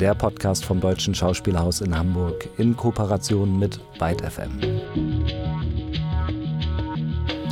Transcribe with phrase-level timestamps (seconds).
[0.00, 4.58] der Podcast vom Deutschen Schauspielhaus in Hamburg in Kooperation mit Byte FM.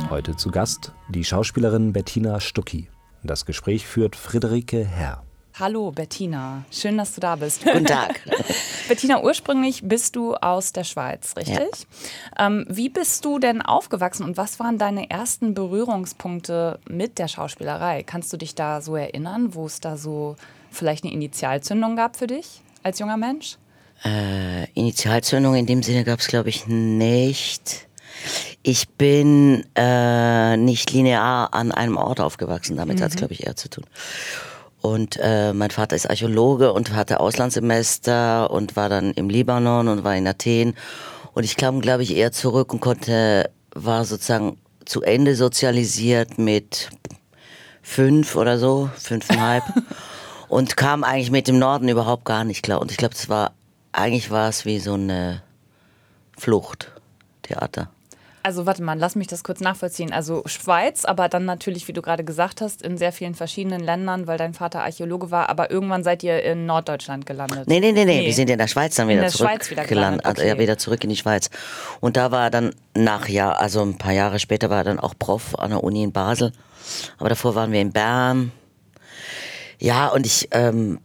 [0.09, 2.89] Heute zu Gast die Schauspielerin Bettina Stucki.
[3.21, 5.21] Das Gespräch führt Friederike Herr.
[5.59, 7.63] Hallo Bettina, schön, dass du da bist.
[7.63, 8.19] Guten Tag.
[8.87, 11.57] Bettina, ursprünglich bist du aus der Schweiz, richtig?
[12.35, 12.47] Ja.
[12.47, 18.01] Ähm, wie bist du denn aufgewachsen und was waren deine ersten Berührungspunkte mit der Schauspielerei?
[18.01, 20.35] Kannst du dich da so erinnern, wo es da so
[20.71, 23.57] vielleicht eine Initialzündung gab für dich als junger Mensch?
[24.03, 27.87] Äh, Initialzündung in dem Sinne gab es, glaube ich, nicht.
[28.63, 33.03] Ich bin äh, nicht linear an einem Ort aufgewachsen, damit mhm.
[33.03, 33.85] hat es, glaube ich, eher zu tun.
[34.81, 40.03] Und äh, mein Vater ist Archäologe und hatte Auslandssemester und war dann im Libanon und
[40.03, 40.75] war in Athen.
[41.33, 46.89] Und ich kam, glaube ich, eher zurück und konnte, war sozusagen zu Ende sozialisiert mit
[47.81, 49.63] fünf oder so, fünfeinhalb.
[50.49, 52.81] und kam eigentlich mit dem Norden überhaupt gar nicht klar.
[52.81, 53.53] Und ich glaube, das war,
[53.91, 55.41] eigentlich war es wie so eine
[56.37, 56.91] Flucht,
[57.43, 57.89] Theater.
[58.41, 60.13] Also warte mal, lass mich das kurz nachvollziehen.
[60.13, 64.27] Also Schweiz, aber dann natürlich, wie du gerade gesagt hast, in sehr vielen verschiedenen Ländern,
[64.27, 67.67] weil dein Vater Archäologe war, aber irgendwann seid ihr in Norddeutschland gelandet.
[67.67, 68.25] Nee, nee, nee, nee.
[68.25, 70.25] wir sind in der Schweiz dann wieder zurück wieder gelandet.
[70.25, 70.49] Also, okay.
[70.49, 71.49] ja, wieder zurück in die Schweiz.
[71.99, 74.99] Und da war er dann nach Jahr, also ein paar Jahre später war er dann
[74.99, 76.53] auch Prof an der Uni in Basel.
[77.17, 78.53] Aber davor waren wir in Bern.
[79.79, 80.99] Ja, und ich, ähm,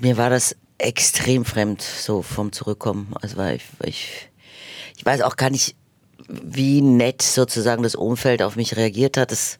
[0.00, 3.12] mir war das extrem fremd, so vom Zurückkommen.
[3.20, 4.30] Also weil ich, ich,
[4.96, 5.76] ich weiß auch gar nicht,
[6.28, 9.32] wie nett sozusagen das Umfeld auf mich reagiert hat.
[9.32, 9.58] Das,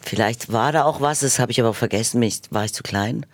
[0.00, 3.24] vielleicht war da auch was, das habe ich aber vergessen, mich, war ich zu klein.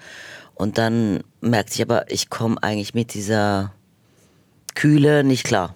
[0.55, 3.73] Und dann merkte ich aber, ich komme eigentlich mit dieser
[4.75, 5.75] Kühle nicht klar.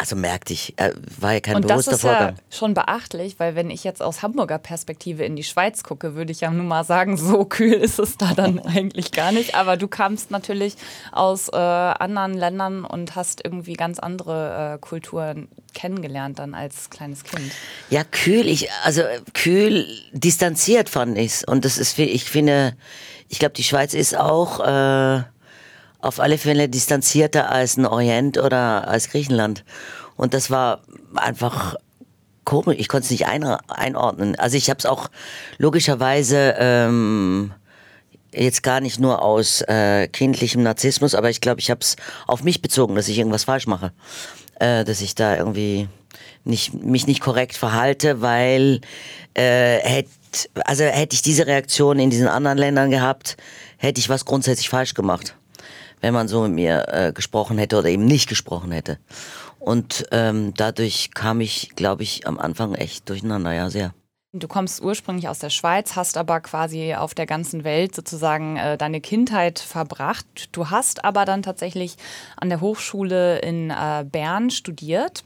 [0.00, 2.28] Also merkte ich, äh, war ja kein und bewusster Vorgang.
[2.28, 5.44] Und das ist ja schon beachtlich, weil wenn ich jetzt aus Hamburger Perspektive in die
[5.44, 9.12] Schweiz gucke, würde ich ja nun mal sagen, so kühl ist es da dann eigentlich
[9.12, 9.56] gar nicht.
[9.56, 10.76] Aber du kamst natürlich
[11.12, 17.22] aus äh, anderen Ländern und hast irgendwie ganz andere äh, Kulturen kennengelernt dann als kleines
[17.22, 17.52] Kind.
[17.90, 19.02] Ja, kühl, ich, also
[19.34, 21.44] kühl, distanziert fand ich es.
[21.44, 22.74] Und das ist, ich finde,
[23.28, 25.24] ich glaube, die Schweiz ist auch äh,
[26.02, 29.64] auf alle Fälle distanzierter als ein Orient oder als Griechenland.
[30.16, 30.80] Und das war
[31.14, 31.76] einfach
[32.44, 32.76] komisch.
[32.78, 34.36] Ich konnte es nicht ein, einordnen.
[34.36, 35.08] Also ich habe es auch
[35.58, 37.52] logischerweise ähm,
[38.32, 41.96] jetzt gar nicht nur aus äh, kindlichem Narzissmus, aber ich glaube, ich habe es
[42.26, 43.92] auf mich bezogen, dass ich irgendwas falsch mache,
[44.58, 45.88] äh, dass ich da irgendwie
[46.44, 48.80] nicht mich nicht korrekt verhalte, weil
[49.34, 50.10] äh, hätte
[50.64, 53.36] also hätte ich diese Reaktion in diesen anderen Ländern gehabt,
[53.78, 55.34] hätte ich was grundsätzlich falsch gemacht
[56.00, 58.98] wenn man so mit mir äh, gesprochen hätte oder eben nicht gesprochen hätte.
[59.58, 63.92] Und ähm, dadurch kam ich, glaube ich, am Anfang echt durcheinander, ja, sehr.
[64.32, 68.78] Du kommst ursprünglich aus der Schweiz, hast aber quasi auf der ganzen Welt sozusagen äh,
[68.78, 70.50] deine Kindheit verbracht.
[70.52, 71.96] Du hast aber dann tatsächlich
[72.36, 75.24] an der Hochschule in äh, Bern studiert.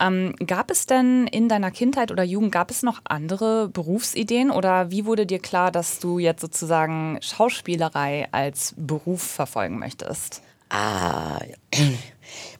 [0.00, 4.90] Ähm, gab es denn in deiner Kindheit oder Jugend, gab es noch andere Berufsideen oder
[4.90, 10.40] wie wurde dir klar, dass du jetzt sozusagen Schauspielerei als Beruf verfolgen möchtest?
[10.68, 11.38] Ah,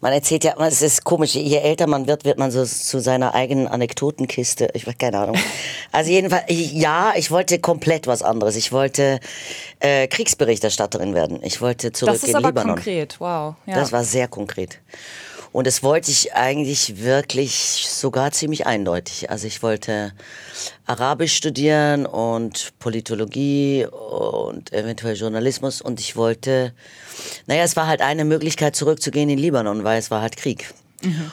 [0.00, 3.34] man erzählt ja, es ist komisch, je älter man wird, wird man so zu seiner
[3.34, 4.70] eigenen Anekdotenkiste.
[4.74, 5.36] Ich weiß keine Ahnung.
[5.92, 8.56] Also jedenfalls, ja, ich wollte komplett was anderes.
[8.56, 9.18] Ich wollte
[9.80, 11.40] äh, Kriegsberichterstatterin werden.
[11.42, 12.42] Ich wollte zurück in Libanon.
[12.42, 13.54] Das ist aber konkret, wow.
[13.66, 13.74] Ja.
[13.76, 14.78] Das war sehr konkret.
[15.56, 19.30] Und das wollte ich eigentlich wirklich sogar ziemlich eindeutig.
[19.30, 20.12] Also ich wollte
[20.84, 26.74] Arabisch studieren und Politologie und eventuell Journalismus und ich wollte,
[27.46, 30.74] naja, es war halt eine Möglichkeit zurückzugehen in Libanon, weil es war halt Krieg.
[31.00, 31.32] Mhm.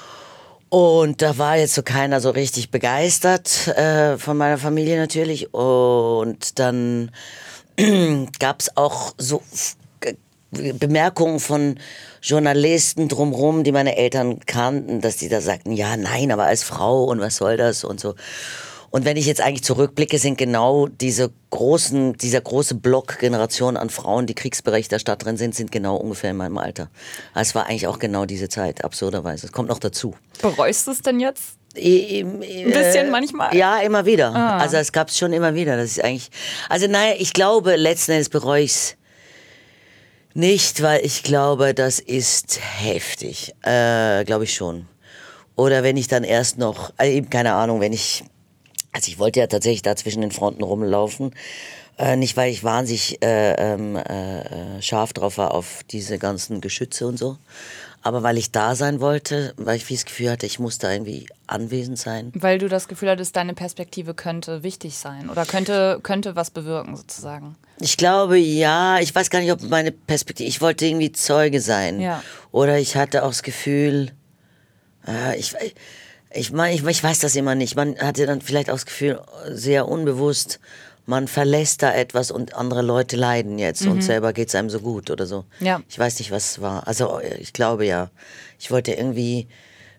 [0.69, 5.53] Und da war jetzt so keiner so richtig begeistert äh, von meiner Familie natürlich.
[5.53, 7.11] Und dann
[8.39, 9.43] gab es auch so
[10.53, 11.79] Bemerkungen von
[12.21, 17.03] Journalisten drumherum, die meine Eltern kannten, dass die da sagten, ja, nein, aber als Frau
[17.03, 18.15] und was soll das und so.
[18.93, 23.89] Und wenn ich jetzt eigentlich zurückblicke, sind genau diese großen, dieser große Block Generation an
[23.89, 26.91] Frauen, die Kriegsberichterstatterin sind, sind genau ungefähr in meinem Alter.
[27.33, 29.47] Also es war eigentlich auch genau diese Zeit, absurderweise.
[29.47, 30.13] Es kommt noch dazu.
[30.43, 31.57] Bereust du es denn jetzt?
[31.75, 33.55] Ein bisschen manchmal?
[33.55, 34.31] Ja, immer wieder.
[34.35, 34.59] Ah.
[34.59, 35.75] Also es gab es schon immer wieder.
[35.75, 36.29] Das ist eigentlich.
[36.69, 38.95] Also naja, ich glaube, letzten Endes bereue ich es
[40.33, 43.53] nicht, weil ich glaube, das ist heftig.
[43.61, 44.87] Äh, glaube ich schon.
[45.55, 48.23] Oder wenn ich dann erst noch, also eben keine Ahnung, wenn ich,
[48.91, 51.35] also ich wollte ja tatsächlich da zwischen den Fronten rumlaufen.
[51.99, 57.05] Äh, nicht, weil ich wahnsinnig äh, ähm, äh, scharf drauf war auf diese ganzen Geschütze
[57.05, 57.37] und so,
[58.03, 61.25] aber weil ich da sein wollte, weil ich das Gefühl hatte, ich muss da irgendwie
[61.47, 62.33] anwesend sein.
[62.35, 66.97] Weil du das Gefühl hattest, deine Perspektive könnte wichtig sein oder könnte, könnte was bewirken
[66.97, 67.55] sozusagen.
[67.79, 68.99] Ich glaube, ja.
[68.99, 70.49] Ich weiß gar nicht, ob meine Perspektive.
[70.49, 72.01] Ich wollte irgendwie Zeuge sein.
[72.01, 72.21] Ja.
[72.51, 74.11] Oder ich hatte auch das Gefühl.
[75.07, 75.55] Äh, ich,
[76.33, 77.77] ich meine, ich, ich weiß das immer nicht.
[77.77, 80.59] Man hatte dann vielleicht auch das Gefühl, sehr unbewusst,
[81.05, 84.79] man verlässt da etwas und andere Leute leiden jetzt und selber geht es einem so
[84.79, 85.45] gut oder so.
[85.59, 85.81] Ja.
[85.89, 86.87] Ich weiß nicht, was es war.
[86.87, 88.09] Also ich glaube ja.
[88.59, 89.47] Ich wollte irgendwie,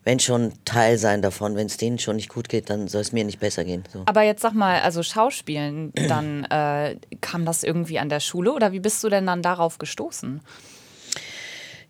[0.05, 1.57] wenn schon Teil sein davon.
[1.57, 3.85] Wenn es denen schon nicht gut geht, dann soll es mir nicht besser gehen.
[3.93, 4.03] So.
[4.07, 8.73] Aber jetzt sag mal, also Schauspielen, dann äh, kam das irgendwie an der Schule oder
[8.73, 10.41] wie bist du denn dann darauf gestoßen?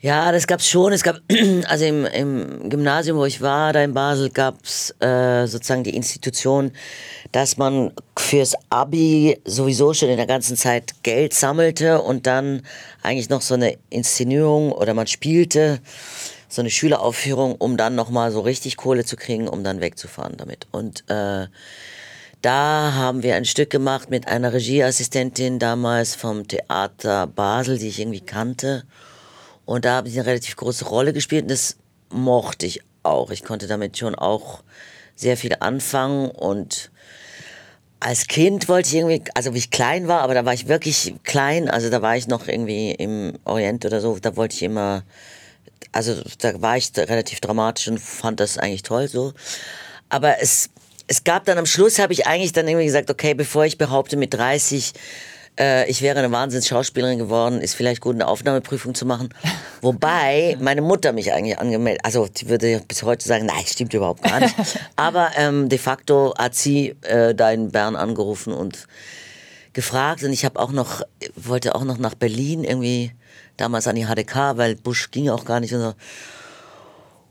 [0.05, 0.93] Ja, das gab's schon.
[0.93, 1.21] Es gab,
[1.67, 6.73] also im, im Gymnasium, wo ich war, da in Basel, gab's äh, sozusagen die Institution,
[7.33, 12.61] dass man fürs Abi sowieso schon in der ganzen Zeit Geld sammelte und dann
[13.03, 15.81] eigentlich noch so eine Inszenierung oder man spielte
[16.51, 20.67] so eine Schüleraufführung, um dann nochmal so richtig Kohle zu kriegen, um dann wegzufahren damit.
[20.71, 21.47] Und äh,
[22.43, 28.01] da haben wir ein Stück gemacht mit einer Regieassistentin damals vom Theater Basel, die ich
[28.01, 28.85] irgendwie kannte.
[29.67, 31.77] Und da habe ich eine relativ große Rolle gespielt und das
[32.11, 33.31] mochte ich auch.
[33.31, 34.63] Ich konnte damit schon auch
[35.17, 36.91] sehr viel anfangen und
[38.01, 41.15] als Kind wollte ich irgendwie, also wie ich klein war, aber da war ich wirklich
[41.25, 45.05] klein, also da war ich noch irgendwie im Orient oder so, da wollte ich immer,
[45.93, 49.33] also da war ich relativ dramatisch und fand das eigentlich toll so.
[50.11, 50.69] Aber es,
[51.07, 54.19] es gab dann am Schluss, habe ich eigentlich dann irgendwie gesagt, okay, bevor ich behaupte
[54.19, 54.93] mit 30,
[55.59, 59.29] äh, ich wäre eine Wahnsinns-Schauspielerin geworden, ist vielleicht gut, eine Aufnahmeprüfung zu machen.
[59.81, 64.23] Wobei meine Mutter mich eigentlich angemeldet, also die würde bis heute sagen, nein, stimmt überhaupt
[64.23, 64.55] gar nicht.
[64.97, 68.87] Aber ähm, de facto hat sie äh, da in Bern angerufen und
[69.73, 71.03] gefragt und ich habe auch noch,
[71.35, 73.13] wollte auch noch nach Berlin irgendwie,
[73.57, 75.95] damals an die HDK, weil Busch ging auch gar nicht und so.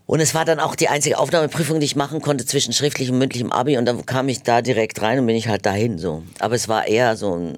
[0.06, 3.20] Und es war dann auch die einzige Aufnahmeprüfung, die ich machen konnte zwischen schriftlichem und
[3.20, 6.24] mündlichem Abi und dann kam ich da direkt rein und bin ich halt dahin so.
[6.40, 7.58] Aber es war eher so ein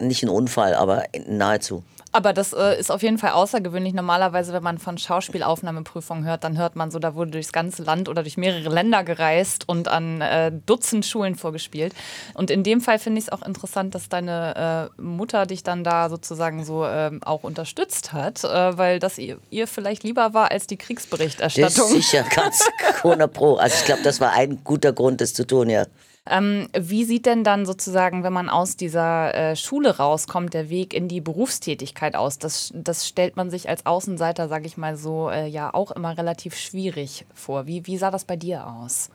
[0.00, 1.82] nicht ein Unfall, aber nahezu.
[2.14, 3.94] Aber das äh, ist auf jeden Fall außergewöhnlich.
[3.94, 8.08] Normalerweise, wenn man von Schauspielaufnahmeprüfungen hört, dann hört man so, da wurde durchs ganze Land
[8.10, 11.94] oder durch mehrere Länder gereist und an äh, Dutzend Schulen vorgespielt.
[12.34, 15.84] Und in dem Fall finde ich es auch interessant, dass deine äh, Mutter dich dann
[15.84, 20.50] da sozusagen so ähm, auch unterstützt hat, äh, weil das ihr, ihr, vielleicht lieber war
[20.50, 21.74] als die Kriegsberichterstattung.
[21.74, 22.68] Das ist sicher, ganz
[23.02, 23.54] 100 Pro.
[23.54, 25.86] Also ich glaube, das war ein guter Grund, das zu tun, ja.
[26.24, 30.94] Ähm, wie sieht denn dann sozusagen, wenn man aus dieser äh, Schule rauskommt, der Weg
[30.94, 32.38] in die Berufstätigkeit aus?
[32.38, 36.16] Das, das stellt man sich als Außenseiter, sage ich mal so, äh, ja auch immer
[36.16, 37.66] relativ schwierig vor.
[37.66, 39.10] Wie, wie sah das bei dir aus?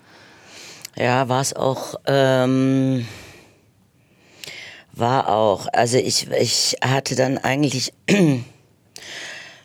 [0.97, 1.95] Ja, war es auch.
[2.07, 3.07] Ähm,
[4.91, 5.67] war auch.
[5.71, 7.93] Also ich, ich hatte dann eigentlich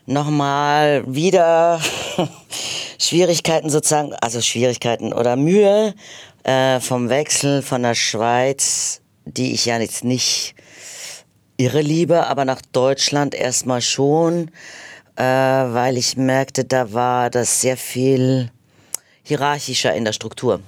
[0.07, 1.81] nochmal wieder
[2.99, 5.95] Schwierigkeiten sozusagen, also Schwierigkeiten oder Mühe,
[6.45, 10.55] äh, vom Wechsel von der Schweiz, die ich ja jetzt nicht
[11.57, 14.51] irre liebe, aber nach Deutschland erstmal schon,
[15.17, 18.51] äh, weil ich merkte, da war das sehr viel
[19.23, 20.61] hierarchischer in der Struktur.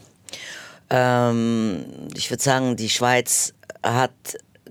[0.90, 1.84] Ähm,
[2.14, 4.12] ich würde sagen, die Schweiz hat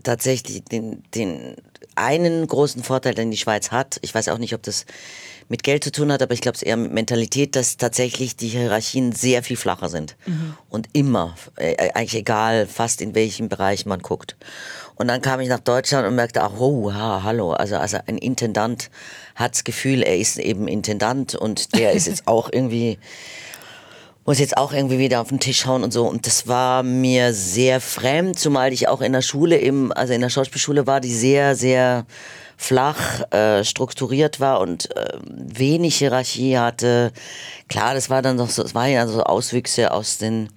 [0.03, 1.56] tatsächlich den, den
[1.95, 3.99] einen großen Vorteil, den die Schweiz hat.
[4.01, 4.85] Ich weiß auch nicht, ob das
[5.50, 8.50] mit Geld zu tun hat, aber ich glaube es eher mit Mentalität, dass tatsächlich die
[8.50, 10.16] Hierarchien sehr viel flacher sind.
[10.25, 10.56] Mhm.
[10.69, 14.36] Und immer, äh, eigentlich egal, fast in welchem Bereich man guckt.
[14.95, 18.18] Und dann kam ich nach Deutschland und merkte, ach, oh, ha, hallo, also, also ein
[18.18, 18.90] Intendant
[19.35, 23.00] hat das Gefühl, er ist eben Intendant und der ist jetzt auch irgendwie
[24.26, 26.07] muss jetzt auch irgendwie wieder auf den Tisch hauen und so.
[26.07, 30.21] Und das war mir sehr fremd, zumal ich auch in der Schule eben, also in
[30.21, 32.06] der Schauspielschule war, die sehr, sehr
[32.57, 37.12] flach äh, strukturiert war und äh, wenig Hierarchie hatte.
[37.68, 40.50] Klar, das war dann doch so, es war ja so Auswüchse aus den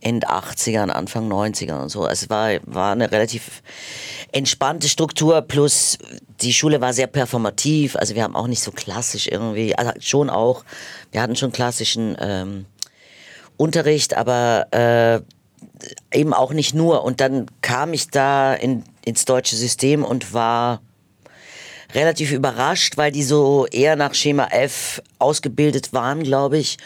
[0.00, 2.06] End 80ern, Anfang 90ern und so.
[2.06, 3.62] Es war, war eine relativ
[4.30, 5.98] entspannte Struktur, plus
[6.40, 10.30] die Schule war sehr performativ, also wir haben auch nicht so klassisch irgendwie, also schon
[10.30, 10.64] auch,
[11.10, 12.66] wir hatten schon klassischen ähm,
[13.56, 15.20] Unterricht, aber äh,
[16.16, 17.04] eben auch nicht nur.
[17.04, 20.80] Und dann kam ich da in, ins deutsche System und war
[21.94, 26.78] relativ überrascht, weil die so eher nach Schema F ausgebildet waren, glaube ich.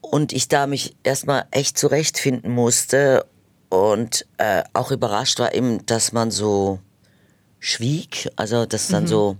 [0.00, 3.24] Und ich da mich erstmal echt zurechtfinden musste
[3.68, 6.80] und äh, auch überrascht war eben, dass man so
[7.60, 9.08] schwieg, also dass dann mhm.
[9.08, 9.36] so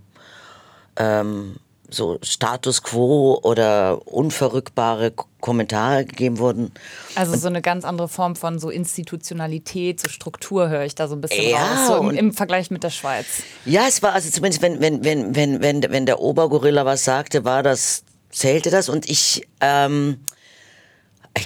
[0.97, 1.57] ähm,
[1.95, 6.73] so Status quo oder unverrückbare Kommentare gegeben wurden.
[7.15, 11.15] Also so eine ganz andere Form von so Institutionalität, so Struktur höre ich da so
[11.15, 13.27] ein bisschen ja, raus, so im, im, Vergleich mit der Schweiz.
[13.65, 17.45] Ja, es war also zumindest, wenn, wenn, wenn, wenn, wenn, wenn der Obergorilla was sagte,
[17.45, 20.21] war das, zählte das und ich, ähm,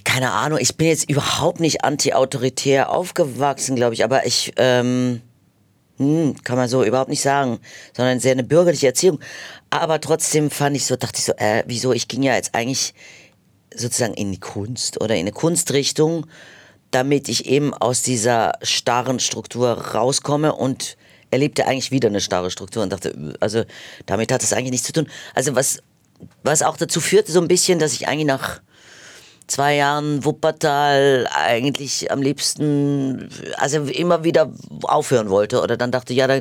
[0.05, 5.21] keine Ahnung, ich bin jetzt überhaupt nicht anti-autoritär aufgewachsen, glaube ich, aber ich, ähm,
[5.99, 7.59] hm, kann man so überhaupt nicht sagen,
[7.97, 9.21] sondern sehr eine bürgerliche Erziehung.
[9.71, 12.95] Aber trotzdem fand ich so, dachte ich so, äh, wieso, ich ging ja jetzt eigentlich
[13.75, 16.27] sozusagen in die Kunst oder in eine Kunstrichtung,
[16.91, 20.97] damit ich eben aus dieser starren Struktur rauskomme und
[21.31, 23.65] erlebte eigentlich wieder eine starre Struktur und dachte, also
[24.07, 25.09] damit hat es eigentlich nichts zu tun.
[25.35, 25.81] Also was,
[26.45, 28.61] was auch dazu führte so ein bisschen, dass ich eigentlich nach
[29.47, 36.27] zwei Jahren Wuppertal eigentlich am liebsten, also immer wieder aufhören wollte oder dann dachte, ja,
[36.27, 36.41] da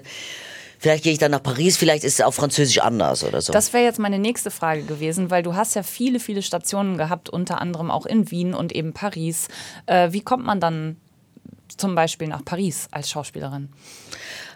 [0.84, 3.54] Vielleicht gehe ich dann nach Paris, vielleicht ist es auf Französisch anders oder so.
[3.54, 7.30] Das wäre jetzt meine nächste Frage gewesen, weil du hast ja viele, viele Stationen gehabt,
[7.30, 9.48] unter anderem auch in Wien und eben Paris.
[9.86, 10.98] Äh, wie kommt man dann
[11.78, 13.70] zum Beispiel nach Paris als Schauspielerin?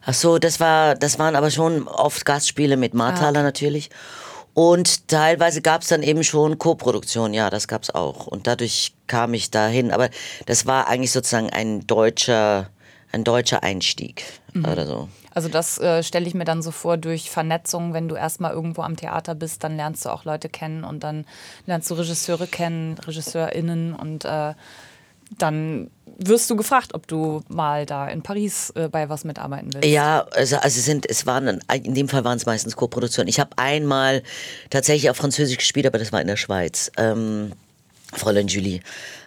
[0.06, 3.44] Ach so, das war, das waren aber schon oft Gastspiele mit Marthaler ah.
[3.44, 3.90] natürlich.
[4.58, 8.26] Und teilweise gab es dann eben schon Co-Produktion, ja, das gab es auch.
[8.26, 9.92] Und dadurch kam ich dahin.
[9.92, 10.10] Aber
[10.48, 12.72] das war eigentlich sozusagen ein deutscher,
[13.12, 14.24] ein deutscher Einstieg
[14.54, 14.66] mhm.
[14.66, 15.10] oder so.
[15.30, 18.82] Also das äh, stelle ich mir dann so vor durch Vernetzung, wenn du erstmal irgendwo
[18.82, 21.26] am Theater bist, dann lernst du auch Leute kennen und dann
[21.68, 24.56] lernst du Regisseure kennen, RegisseurInnen und äh,
[25.38, 29.88] dann wirst du gefragt, ob du mal da in Paris äh, bei was mitarbeiten willst.
[29.88, 33.28] Ja, also, also sind, es waren, in dem Fall waren es meistens Co-Produktionen.
[33.28, 34.24] Ich habe einmal
[34.70, 36.92] tatsächlich auf Französisch gespielt, aber das war in der Schweiz.
[36.98, 37.52] Ähm,
[38.14, 38.82] Fräulein Julie.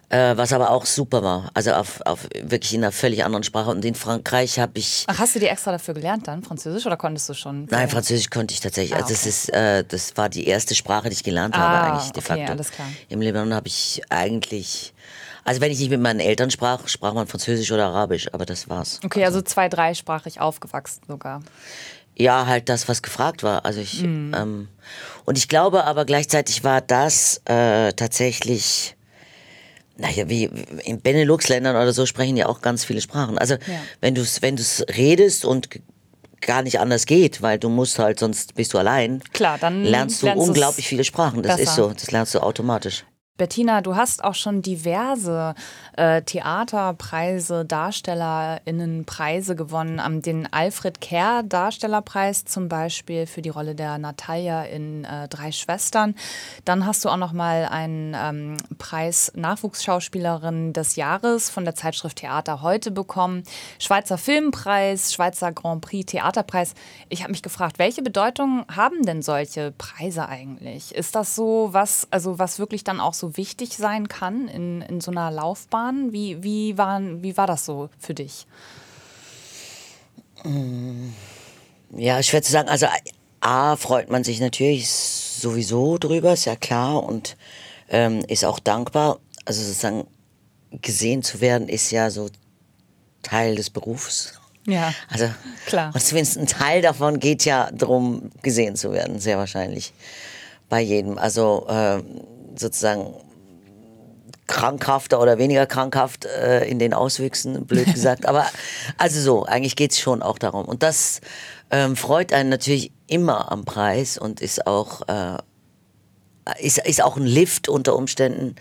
[0.08, 1.52] Äh, was aber auch super war.
[1.54, 3.70] Also auf, auf wirklich in einer völlig anderen Sprache.
[3.70, 5.04] Und in Frankreich habe ich.
[5.06, 7.66] Ach, hast du die extra dafür gelernt dann, Französisch, oder konntest du schon?
[7.70, 8.94] Nein, Französisch konnte ich tatsächlich.
[8.94, 9.12] Ah, okay.
[9.12, 12.10] Also das ist, äh, das war die erste Sprache, die ich gelernt ah, habe, eigentlich
[12.10, 12.42] de facto.
[12.42, 12.88] Okay, alles klar.
[13.08, 14.92] Im Libanon habe ich eigentlich.
[15.44, 18.68] Also wenn ich nicht mit meinen Eltern sprach, sprach man Französisch oder Arabisch, aber das
[18.68, 19.00] war's.
[19.04, 21.42] Okay, also, also zwei, dreisprachig aufgewachsen sogar.
[22.16, 23.64] Ja, halt das, was gefragt war.
[23.64, 24.34] Also ich mm.
[24.34, 24.68] ähm,
[25.24, 28.96] und ich glaube aber gleichzeitig war das äh, tatsächlich
[29.96, 30.44] naja, wie
[30.84, 33.38] in Benelux-Ländern oder so sprechen ja auch ganz viele Sprachen.
[33.38, 33.80] Also ja.
[34.00, 35.68] wenn du es wenn du's redest und
[36.40, 39.22] gar nicht anders geht, weil du musst halt, sonst bist du allein.
[39.32, 41.42] Klar, dann lernst du lernst unglaublich viele Sprachen.
[41.42, 41.70] Das besser.
[41.70, 43.04] ist so, das lernst du automatisch.
[43.40, 45.54] Bettina, du hast auch schon diverse
[45.96, 49.98] äh, Theaterpreise, DarstellerInnenpreise gewonnen.
[49.98, 55.52] Um, den Alfred Kerr Darstellerpreis zum Beispiel für die Rolle der Natalia in äh, Drei
[55.52, 56.16] Schwestern.
[56.66, 62.18] Dann hast du auch noch mal einen ähm, Preis Nachwuchsschauspielerin des Jahres von der Zeitschrift
[62.18, 63.44] Theater heute bekommen.
[63.78, 66.74] Schweizer Filmpreis, Schweizer Grand Prix Theaterpreis.
[67.08, 70.94] Ich habe mich gefragt, welche Bedeutung haben denn solche Preise eigentlich?
[70.94, 75.00] Ist das so was, also was wirklich dann auch so wichtig sein kann in, in
[75.00, 76.12] so einer Laufbahn?
[76.12, 78.46] Wie, wie, waren, wie war das so für dich?
[81.96, 82.68] Ja, schwer zu sagen.
[82.68, 82.86] Also
[83.40, 87.36] A, freut man sich natürlich sowieso drüber, ist ja klar, und
[87.88, 89.18] ähm, ist auch dankbar.
[89.44, 90.06] Also sozusagen
[90.82, 92.28] gesehen zu werden, ist ja so
[93.22, 94.34] Teil des Berufs.
[94.66, 95.28] Ja, also,
[95.66, 95.90] klar.
[95.94, 99.92] Und zumindest ein Teil davon geht ja darum, gesehen zu werden, sehr wahrscheinlich.
[100.68, 101.18] Bei jedem.
[101.18, 102.02] Also äh,
[102.56, 103.14] sozusagen
[104.50, 108.26] krankhafter oder weniger krankhaft äh, in den Auswüchsen, blöd gesagt.
[108.26, 108.46] Aber
[108.98, 110.64] also so, eigentlich geht es schon auch darum.
[110.64, 111.20] Und das
[111.70, 115.38] ähm, freut einen natürlich immer am Preis und ist auch, äh,
[116.58, 118.56] ist, ist auch ein Lift unter Umständen,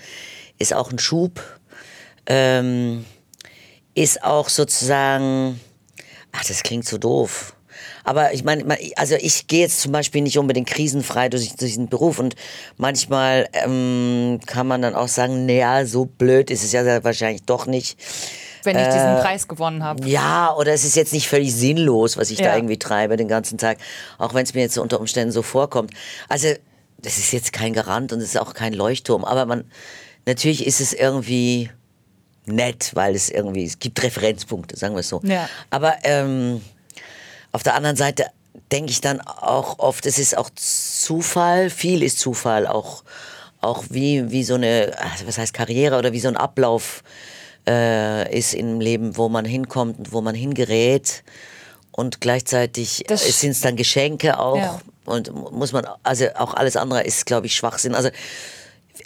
[0.59, 1.41] ist auch ein Schub,
[2.27, 3.05] ähm,
[3.95, 5.59] ist auch sozusagen,
[6.31, 7.55] ach, das klingt so doof.
[8.03, 11.89] Aber ich meine, also ich gehe jetzt zum Beispiel nicht unbedingt krisenfrei durch, durch diesen
[11.89, 12.35] Beruf und
[12.77, 17.65] manchmal ähm, kann man dann auch sagen, naja, so blöd ist es ja wahrscheinlich doch
[17.65, 17.97] nicht.
[18.63, 20.05] Wenn ich diesen äh, Preis gewonnen habe.
[20.07, 22.49] Ja, oder es ist jetzt nicht völlig sinnlos, was ich ja.
[22.49, 23.77] da irgendwie treibe den ganzen Tag,
[24.17, 25.91] auch wenn es mir jetzt unter Umständen so vorkommt.
[26.27, 26.49] Also,
[26.97, 29.63] das ist jetzt kein Garant und es ist auch kein Leuchtturm, aber man,
[30.25, 31.69] natürlich ist es irgendwie
[32.45, 35.21] nett, weil es irgendwie, es gibt Referenzpunkte, sagen wir es so.
[35.23, 35.47] Ja.
[35.69, 36.61] Aber ähm,
[37.51, 38.27] auf der anderen Seite
[38.71, 43.03] denke ich dann auch oft, es ist auch Zufall, viel ist Zufall, auch,
[43.61, 47.03] auch wie, wie so eine, also was heißt Karriere oder wie so ein Ablauf
[47.67, 51.23] äh, ist im Leben, wo man hinkommt und wo man hingerät.
[51.91, 54.57] Und gleichzeitig sind es dann Geschenke auch.
[54.57, 54.81] Ja.
[55.05, 57.95] Und muss man, also auch alles andere ist, glaube ich, Schwachsinn.
[57.95, 58.09] Also,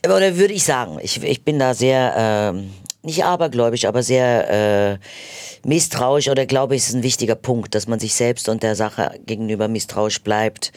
[0.05, 2.61] oder würde ich sagen, ich, ich bin da sehr, äh,
[3.03, 4.97] nicht abergläubisch, aber sehr äh,
[5.65, 9.19] misstrauisch oder glaube ich, ist ein wichtiger Punkt, dass man sich selbst und der Sache
[9.25, 10.71] gegenüber misstrauisch bleibt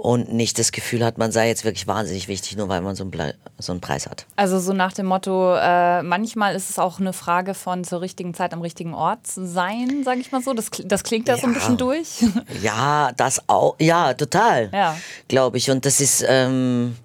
[0.00, 3.04] und nicht das Gefühl hat, man sei jetzt wirklich wahnsinnig wichtig, nur weil man so
[3.04, 4.24] einen, so einen Preis hat.
[4.34, 8.32] Also so nach dem Motto, äh, manchmal ist es auch eine Frage von zur richtigen
[8.32, 10.54] Zeit am richtigen Ort sein, sage ich mal so.
[10.54, 11.38] Das, das klingt da ja.
[11.38, 12.24] so ein bisschen durch.
[12.62, 13.76] Ja, das auch.
[13.78, 14.70] Ja, total.
[14.72, 14.96] Ja.
[15.28, 15.70] Glaube ich.
[15.70, 16.96] Und das ist, ähm,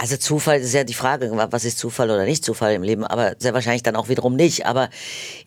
[0.00, 3.34] Also Zufall ist ja die Frage, was ist Zufall oder nicht Zufall im Leben, aber
[3.38, 4.64] sehr wahrscheinlich dann auch wiederum nicht.
[4.64, 4.88] Aber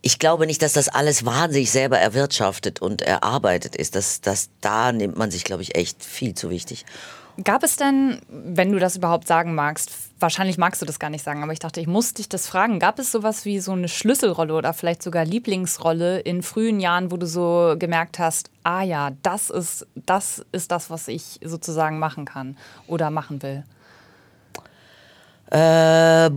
[0.04, 3.96] ich glaube nicht, dass das alles wahnsinnig selber erwirtschaftet und erarbeitet ist.
[3.96, 6.86] Das, das, da nimmt man sich, glaube ich, echt viel zu wichtig.
[7.44, 11.24] Gab es denn, wenn du das überhaupt sagen magst, wahrscheinlich magst du das gar nicht
[11.24, 12.78] sagen, aber ich dachte, ich muss dich das fragen.
[12.78, 17.18] Gab es sowas wie so eine Schlüsselrolle oder vielleicht sogar Lieblingsrolle in frühen Jahren, wo
[17.18, 22.26] du so gemerkt hast, ah ja, das ist das, ist das was ich sozusagen machen
[22.26, 22.56] kann
[22.86, 23.64] oder machen will?
[25.54, 26.32] Äh,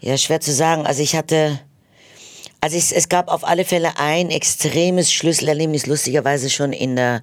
[0.00, 0.86] ja, schwer zu sagen.
[0.86, 1.60] Also ich hatte,
[2.60, 7.22] also es, es gab auf alle Fälle ein extremes Schlüsselerlebnis, lustigerweise schon in der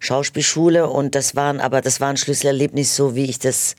[0.00, 0.88] Schauspielschule.
[0.88, 3.76] Und das waren, aber das war ein Schlüsselerlebnis, so wie ich das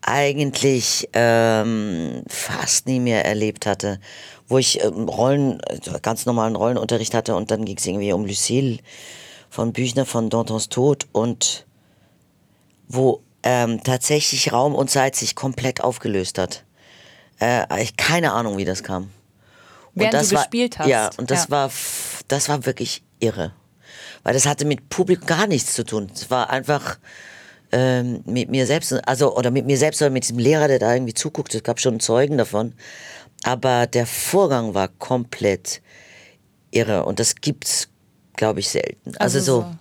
[0.00, 4.00] eigentlich ähm, fast nie mehr erlebt hatte,
[4.46, 8.24] wo ich ähm, Rollen, also ganz normalen Rollenunterricht hatte und dann ging es irgendwie um
[8.24, 8.78] Lucille
[9.50, 11.66] von Büchner von Dantons Tod und
[12.86, 16.64] wo ähm, tatsächlich Raum und Zeit sich komplett aufgelöst hat.
[17.40, 19.10] Äh, ich keine Ahnung, wie das kam.
[19.94, 20.86] Während das du war, gespielt hast.
[20.86, 21.50] Ja, und das Ja.
[21.50, 21.70] war
[22.28, 23.52] das war wirklich irre.
[24.22, 26.10] Weil das hatte mit Publikum gar nichts zu tun.
[26.12, 26.98] Es war einfach
[27.72, 30.92] ähm, mit mir selbst, also oder mit mir selbst oder mit diesem Lehrer, der da
[30.92, 31.54] irgendwie zuguckt.
[31.54, 32.74] Es gab schon Zeugen davon.
[33.44, 35.80] Aber der Vorgang war komplett
[36.70, 37.06] irre.
[37.06, 37.88] Und das gibt's,
[38.36, 39.16] glaube ich, selten.
[39.18, 39.74] Also, Also so.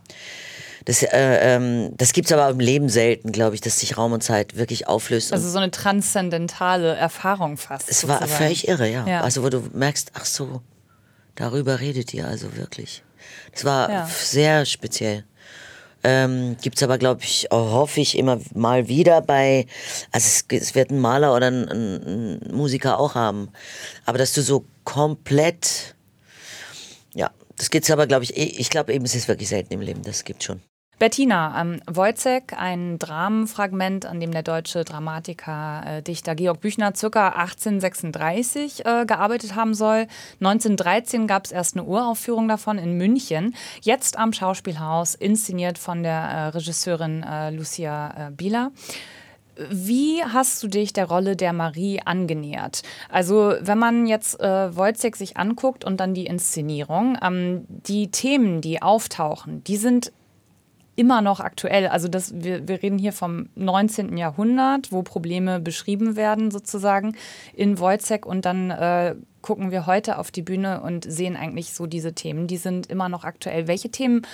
[0.88, 4.24] Das, äh, ähm, das gibt's aber im Leben selten, glaube ich, dass sich Raum und
[4.24, 5.34] Zeit wirklich auflöst.
[5.34, 7.89] Also so eine transzendentale Erfahrung fast.
[7.89, 8.44] Es war sozusagen.
[8.44, 9.06] völlig irre, ja.
[9.06, 9.20] Ja.
[9.22, 10.62] Also wo du merkst, ach so,
[11.36, 13.03] darüber redet ihr also wirklich.
[13.51, 14.06] Das war Ja.
[14.10, 15.25] sehr speziell.
[16.06, 19.65] Ähm, gibt's aber, glaube ich, auch, hoffe ich, immer mal wieder bei,
[20.13, 23.50] also es, es wird ein Maler oder ein, ein, ein Musiker auch haben.
[24.06, 25.96] Aber dass du so komplett,
[27.13, 29.82] ja, das gibt's aber, glaube ich, eh- ich glaube eben, es ist wirklich selten im
[29.82, 30.62] Leben, das gibt schon.
[31.00, 37.30] Bettina, ähm, Wojciech, ein Dramenfragment, an dem der deutsche Dramatiker, äh, Dichter Georg Büchner ca.
[37.30, 40.08] 1836 äh, gearbeitet haben soll.
[40.39, 43.54] 1913 gab es erst eine Uraufführung davon in München.
[43.82, 48.72] Jetzt am Schauspielhaus, inszeniert von der äh, Regisseurin äh, Lucia äh, Bieler.
[49.70, 52.81] Wie hast du dich der Rolle der Marie angenähert?
[53.10, 58.62] Also wenn man jetzt äh, Wojciech sich anguckt und dann die Inszenierung, ähm, die Themen,
[58.62, 60.12] die auftauchen, die sind
[60.98, 61.88] immer noch aktuell.
[61.88, 64.18] Also das, wir, wir reden hier vom 19.
[64.18, 67.16] Jahrhundert, wo Probleme beschrieben werden sozusagen
[67.53, 71.86] in Wojciech und dann äh, gucken wir heute auf die Bühne und sehen eigentlich so
[71.86, 73.68] diese Themen, die sind immer noch aktuell.
[73.68, 74.25] Welche Themen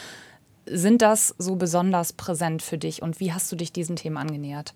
[0.65, 4.73] sind das so besonders präsent für dich und wie hast du dich diesen Themen angenähert?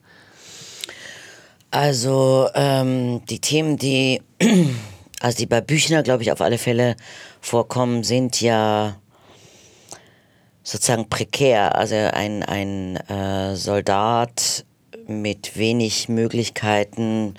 [1.71, 4.21] Also ähm, die Themen, die,
[5.21, 6.97] also die bei Büchner, glaube ich, auf alle Fälle
[7.39, 8.97] vorkommen, sind ja
[10.67, 11.75] sozusagen prekär.
[11.75, 14.65] Also ein, ein äh, Soldat
[15.07, 17.35] mit wenig Möglichkeiten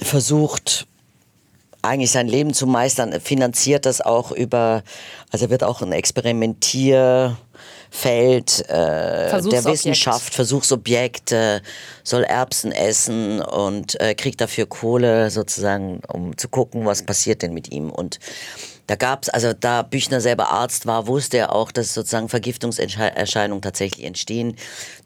[0.00, 0.86] versucht,
[1.82, 4.82] eigentlich sein Leben zu meistern, finanziert das auch über,
[5.30, 7.36] also er wird auch ein Experimentierfeld
[8.70, 9.64] äh, der.
[9.66, 11.60] Wissenschaft, Versuchsobjekt, äh,
[12.04, 17.52] soll Erbsen essen und äh, kriegt dafür Kohle sozusagen, um zu gucken, was passiert denn
[17.52, 17.90] mit ihm.
[17.90, 18.18] Und
[18.86, 24.04] da gab's, also da Büchner selber Arzt war, wusste er auch, dass sozusagen Vergiftungserscheinungen tatsächlich
[24.04, 24.56] entstehen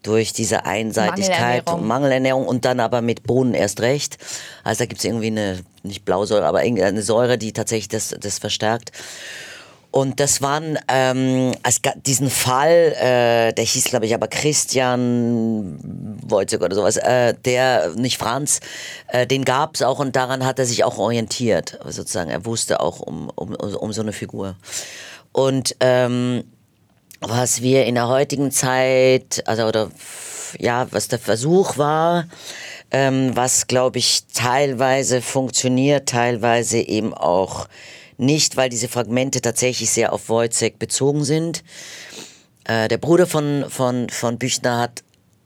[0.03, 1.79] durch diese Einseitigkeit Mangelernährung.
[1.79, 4.17] und Mangelernährung und dann aber mit Bohnen erst recht.
[4.63, 8.91] Also da gibt's irgendwie eine, nicht Blausäure, aber irgendeine Säure, die tatsächlich das, das verstärkt.
[9.91, 15.79] Und das waren, ähm, es gab diesen Fall, äh, der hieß, glaube ich, aber Christian
[16.27, 18.59] Wojciech oder sowas, äh, der, nicht Franz,
[19.07, 22.29] äh, den gab's auch und daran hat er sich auch orientiert, sozusagen.
[22.29, 24.55] Er wusste auch um, um, um so eine Figur.
[25.31, 26.43] Und ähm,
[27.19, 29.89] was wir in der heutigen Zeit, also oder
[30.59, 32.25] ja, was der Versuch war,
[32.91, 37.67] ähm, was glaube ich teilweise funktioniert, teilweise eben auch
[38.19, 41.63] nicht, weil diese Fragmente tatsächlich sehr auf Wojciech bezogen sind.
[42.65, 45.03] Äh, der Bruder von, von, von Büchner hat,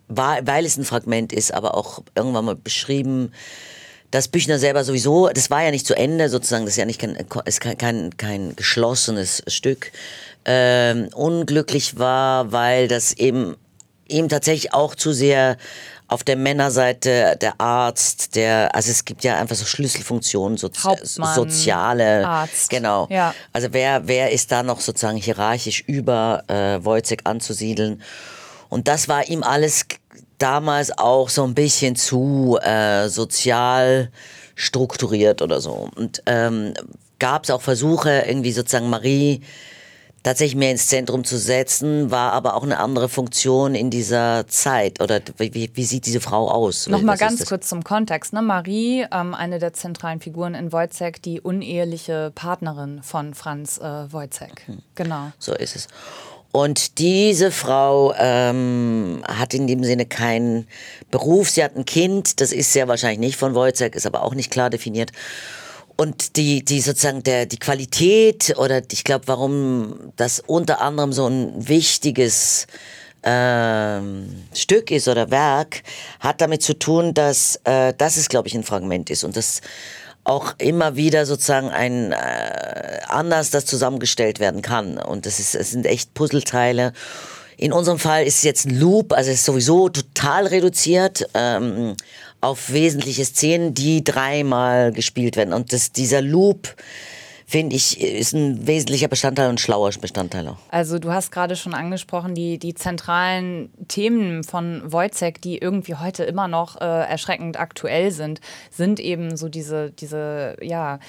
[0.08, 3.32] war, weil es ein Fragment ist, aber auch irgendwann mal beschrieben,
[4.12, 7.00] dass Büchner selber sowieso, das war ja nicht zu Ende sozusagen, das ist ja nicht
[7.00, 9.92] kein, ist kein, kein, kein geschlossenes Stück,
[10.46, 13.56] ähm, unglücklich war, weil das eben
[14.08, 15.58] ihm tatsächlich auch zu sehr
[16.14, 20.70] auf der Männerseite der Arzt, der, also es gibt ja einfach so Schlüsselfunktionen, so,
[21.04, 22.70] soziale, Arzt.
[22.70, 23.08] genau.
[23.10, 23.34] Ja.
[23.52, 28.04] Also wer, wer ist da noch sozusagen hierarchisch über äh, Wojciech anzusiedeln?
[28.70, 29.86] Und das war ihm alles
[30.38, 34.12] damals auch so ein bisschen zu äh, sozial
[34.54, 35.90] strukturiert oder so.
[35.96, 36.76] Und ähm,
[37.18, 39.42] gab es auch Versuche, irgendwie sozusagen Marie
[40.24, 45.02] tatsächlich mehr ins Zentrum zu setzen, war aber auch eine andere Funktion in dieser Zeit.
[45.02, 46.88] Oder wie, wie sieht diese Frau aus?
[46.88, 48.34] Nochmal ganz kurz zum Kontext.
[48.34, 48.42] Ne?
[48.42, 54.54] Marie, ähm, eine der zentralen Figuren in Wojciech, die uneheliche Partnerin von Franz äh, Wojciech.
[54.66, 54.80] Hm.
[54.96, 55.32] Genau.
[55.40, 55.88] So ist es.
[56.54, 60.68] Und diese Frau ähm, hat in dem Sinne keinen
[61.10, 61.50] Beruf.
[61.50, 64.52] Sie hat ein Kind, das ist sehr wahrscheinlich nicht von Wojciech, ist aber auch nicht
[64.52, 65.12] klar definiert.
[65.96, 71.28] Und die, die sozusagen der, die Qualität oder ich glaube, warum das unter anderem so
[71.28, 72.68] ein wichtiges
[73.24, 75.84] ähm, Stück ist oder Werk,
[76.20, 79.62] hat damit zu tun, dass äh, das ist, glaube ich, ein Fragment ist und das
[80.26, 84.98] auch immer wieder sozusagen ein äh, anders das zusammengestellt werden kann.
[84.98, 86.94] Und das ist, es sind echt Puzzleteile.
[87.58, 91.96] In unserem Fall ist es jetzt ein Loop, also es ist sowieso total reduziert ähm,
[92.44, 95.54] auf wesentliche Szenen, die dreimal gespielt werden.
[95.54, 96.76] Und das, dieser Loop
[97.46, 100.58] finde ich, ist ein wesentlicher Bestandteil und schlauer Bestandteil auch.
[100.70, 106.24] Also du hast gerade schon angesprochen, die, die zentralen Themen von Wojciech, die irgendwie heute
[106.24, 111.00] immer noch äh, erschreckend aktuell sind, sind eben so diese, diese, ja,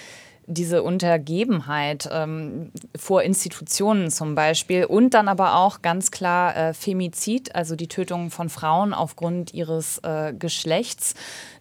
[0.46, 7.54] diese Untergebenheit ähm, vor Institutionen zum Beispiel und dann aber auch ganz klar äh, Femizid,
[7.54, 11.14] also die Tötung von Frauen aufgrund ihres äh, Geschlechts.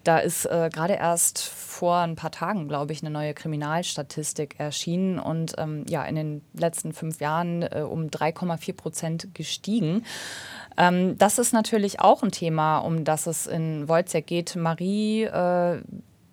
[0.03, 5.17] Da ist äh, gerade erst vor ein paar Tagen, glaube ich, eine neue Kriminalstatistik erschienen
[5.17, 10.03] und ähm, ja, in den letzten fünf Jahren äh, um 3,4 Prozent gestiegen.
[10.77, 14.55] Ähm, das ist natürlich auch ein Thema, um das es in Wojciech geht.
[14.55, 15.81] Marie äh,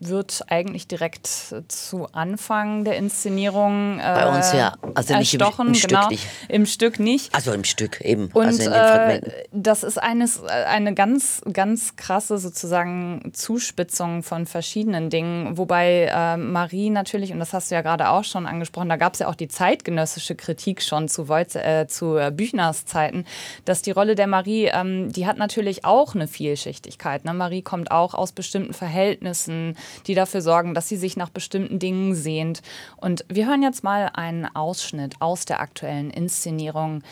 [0.01, 1.27] wird eigentlich direkt
[1.69, 6.27] zu Anfang der Inszenierung äh, bei uns ja, also nicht im, im Stück genau, nicht.
[6.49, 7.35] Im Stück nicht.
[7.35, 8.31] Also im Stück eben.
[8.33, 9.21] Und also äh,
[9.53, 16.89] das ist eines, eine ganz, ganz krasse sozusagen Zuspitzung von verschiedenen Dingen, wobei äh, Marie
[16.89, 19.35] natürlich und das hast du ja gerade auch schon angesprochen, da gab es ja auch
[19.35, 23.27] die zeitgenössische Kritik schon zu, Wolz, äh, zu äh, Büchners Zeiten,
[23.67, 27.27] dass die Rolle der Marie, ähm, die hat natürlich auch eine Vielschichtigkeit.
[27.27, 27.35] Ne?
[27.35, 29.77] Marie kommt auch aus bestimmten Verhältnissen
[30.07, 32.63] die dafür sorgen, dass sie sich nach bestimmten Dingen sehnt.
[32.97, 37.03] Und wir hören jetzt mal einen Ausschnitt aus der aktuellen Inszenierung.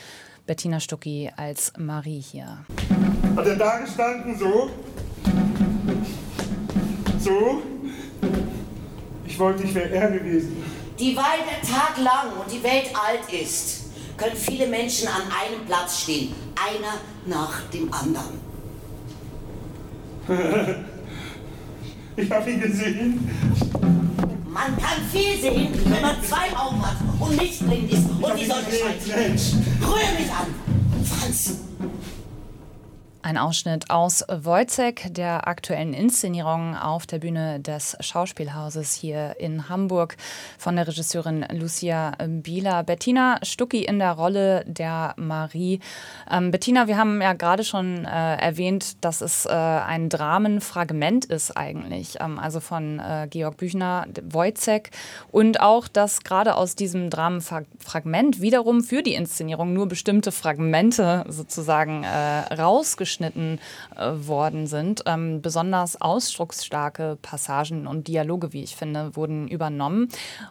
[0.46, 2.64] Bettina Stucki als Marie hier.
[3.36, 4.70] Hat er da gestanden, so?
[7.18, 7.62] So?
[9.26, 10.64] Ich wollte, ich wäre er gewesen.
[10.98, 15.64] Die Weil der Tag lang und die Welt alt ist, können viele Menschen an einem
[15.66, 16.94] Platz stehen, einer
[17.26, 18.40] nach dem anderen.
[22.20, 23.30] Ich habe ihn gesehen.
[24.50, 28.44] Man kann viel sehen, wenn man zwei Augen hat und nicht blind ist und die
[28.44, 29.54] Sonne scheint.
[29.80, 30.48] Rühr mich an,
[31.04, 31.58] Franz.
[33.20, 40.16] Ein Ausschnitt aus Wojcek, der aktuellen Inszenierung auf der Bühne des Schauspielhauses hier in Hamburg
[40.56, 42.84] von der Regisseurin Lucia Bieler.
[42.84, 45.80] Bettina Stucki in der Rolle der Marie.
[46.30, 51.56] Ähm, Bettina, wir haben ja gerade schon äh, erwähnt, dass es äh, ein Dramenfragment ist
[51.56, 54.90] eigentlich, ähm, also von äh, Georg Büchner, Wojcek.
[55.32, 62.04] Und auch, dass gerade aus diesem Dramenfragment wiederum für die Inszenierung nur bestimmte Fragmente sozusagen
[62.04, 63.58] äh, rausgestellt abgeschnitten
[63.96, 65.02] äh, worden sind.
[65.06, 70.08] Ähm, besonders ausdrucksstarke Passagen und Dialoge, wie ich finde, wurden übernommen.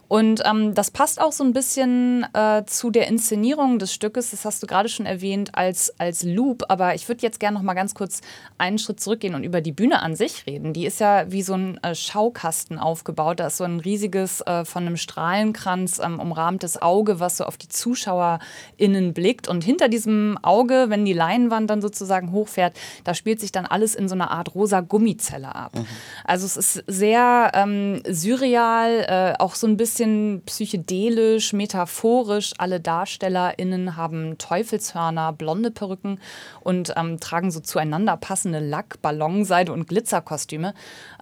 [0.08, 4.32] Und ähm, das passt auch so ein bisschen äh, zu der Inszenierung des Stückes.
[4.32, 6.64] Das hast du gerade schon erwähnt als, als Loop.
[6.70, 8.22] Aber ich würde jetzt gerne noch mal ganz kurz
[8.58, 10.74] einen Schritt zurückgehen und über die Bühne an sich reden.
[10.74, 13.40] Die ist ja wie so ein äh, Schaukasten aufgebaut.
[13.40, 17.58] Da ist so ein riesiges, äh, von einem Strahlenkranz ähm, umrahmtes Auge, was so auf
[17.58, 19.48] die ZuschauerInnen blickt.
[19.48, 23.66] Und hinter diesem Auge, wenn die Leinwand dann sozusagen hoch hochfährt, da spielt sich dann
[23.66, 25.76] alles in so einer Art rosa Gummizelle ab.
[25.76, 25.86] Mhm.
[26.24, 32.54] Also es ist sehr ähm, surreal, äh, auch so ein bisschen psychedelisch, metaphorisch.
[32.58, 36.20] Alle DarstellerInnen haben Teufelshörner, blonde Perücken
[36.62, 40.74] und ähm, tragen so zueinander passende Lack, Ballonseide und Glitzerkostüme.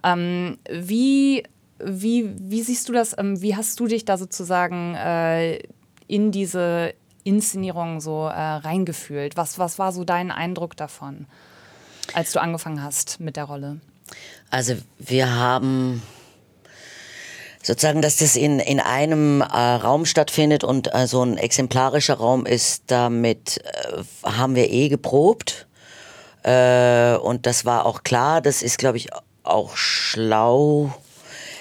[0.04, 1.42] Ähm, wie
[1.78, 3.14] wie, wie siehst du das?
[3.18, 5.58] Ähm, wie hast du dich da sozusagen äh,
[6.08, 6.94] in diese
[7.26, 9.36] Inszenierung so äh, reingefühlt?
[9.36, 11.26] Was, was war so dein Eindruck davon,
[12.14, 13.80] als du angefangen hast mit der Rolle?
[14.50, 16.02] Also wir haben
[17.62, 22.46] sozusagen, dass das in, in einem äh, Raum stattfindet und äh, so ein exemplarischer Raum
[22.46, 25.66] ist, damit äh, haben wir eh geprobt.
[26.44, 29.08] Äh, und das war auch klar, das ist, glaube ich,
[29.42, 30.94] auch schlau,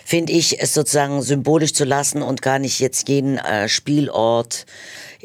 [0.06, 4.68] finde ich, es sozusagen symbolisch zu lassen und gar nicht jetzt jeden äh, Spielort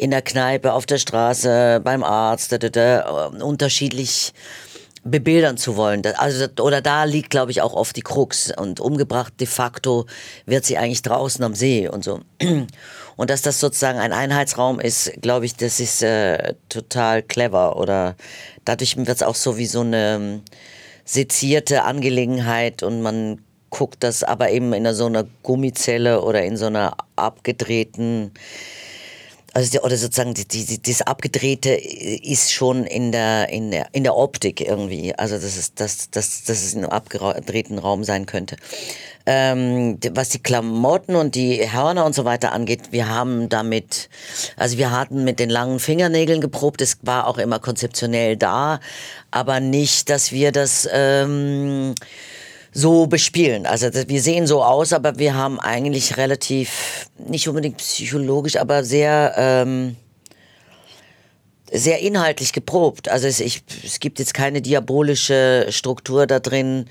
[0.00, 4.32] in der Kneipe, auf der Straße, beim Arzt, da, da, da, unterschiedlich
[5.04, 6.02] bebildern zu wollen.
[6.16, 8.50] Also, oder da liegt, glaube ich, auch oft die Krux.
[8.56, 10.06] Und umgebracht de facto
[10.46, 12.20] wird sie eigentlich draußen am See und so.
[13.16, 17.76] Und dass das sozusagen ein Einheitsraum ist, glaube ich, das ist äh, total clever.
[17.76, 18.16] Oder
[18.64, 20.42] dadurch wird es auch so wie so eine ähm,
[21.04, 26.66] sezierte Angelegenheit und man guckt das aber eben in so einer Gummizelle oder in so
[26.66, 28.32] einer abgedrehten
[29.52, 34.04] also die, oder sozusagen die, die, das Abgedrehte ist schon in der, in der, in
[34.04, 35.14] der Optik irgendwie.
[35.14, 38.56] Also das ist, dass, dass, dass es in einem abgedrehten Raum sein könnte.
[39.26, 44.08] Ähm, was die Klamotten und die Hörner und so weiter angeht, wir haben damit,
[44.56, 48.80] also wir hatten mit den langen Fingernägeln geprobt, es war auch immer konzeptionell da,
[49.30, 51.94] aber nicht, dass wir das ähm,
[52.72, 53.66] so bespielen.
[53.66, 59.34] Also wir sehen so aus, aber wir haben eigentlich relativ, nicht unbedingt psychologisch, aber sehr,
[59.36, 59.96] ähm,
[61.72, 63.08] sehr inhaltlich geprobt.
[63.08, 66.86] Also es, ich, es gibt jetzt keine diabolische Struktur da drin.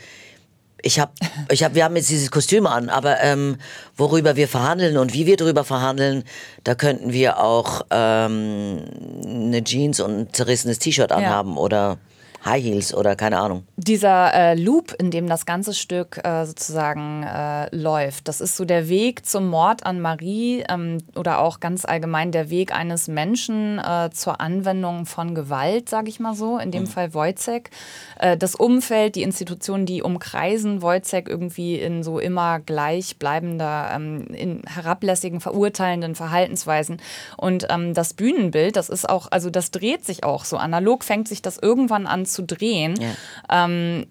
[0.81, 1.11] Ich habe,
[1.49, 3.57] ich hab, wir haben jetzt dieses Kostüm an, aber ähm,
[3.97, 6.23] worüber wir verhandeln und wie wir darüber verhandeln,
[6.63, 8.83] da könnten wir auch ähm,
[9.25, 11.57] eine Jeans und ein zerrissenes T-Shirt anhaben ja.
[11.57, 11.97] oder
[12.45, 13.65] High Heels oder keine Ahnung.
[13.75, 18.63] Dieser äh, Loop, in dem das ganze Stück äh, sozusagen äh, läuft, das ist so
[18.63, 23.79] der Weg zum Mord an Marie ähm, oder auch ganz allgemein der Weg eines Menschen
[23.79, 26.87] äh, zur Anwendung von Gewalt, sage ich mal so, in dem mhm.
[26.87, 27.71] Fall Wojcek.
[28.19, 34.61] Äh, das Umfeld, die Institutionen, die umkreisen Wojcek irgendwie in so immer gleichbleibender, ähm, in
[34.65, 37.01] herablässigen, verurteilenden Verhaltensweisen.
[37.35, 41.27] Und ähm, das Bühnenbild, das ist auch, also das dreht sich auch so analog, fängt
[41.27, 42.95] sich das irgendwann an zu drehen.
[42.99, 43.65] Ja.
[43.65, 44.05] Ähm,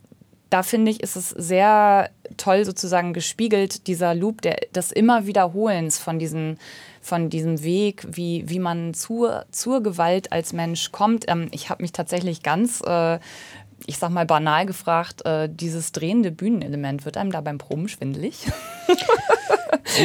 [0.50, 5.98] da finde ich, ist es sehr toll sozusagen gespiegelt, dieser Loop der, des immer Wiederholens
[5.98, 6.58] von, diesen,
[7.02, 11.26] von diesem Weg, wie, wie man zur, zur Gewalt als Mensch kommt.
[11.28, 13.18] Ähm, ich habe mich tatsächlich ganz, äh,
[13.86, 18.46] ich sag mal banal gefragt, äh, dieses drehende Bühnenelement, wird einem da beim Proben schwindelig?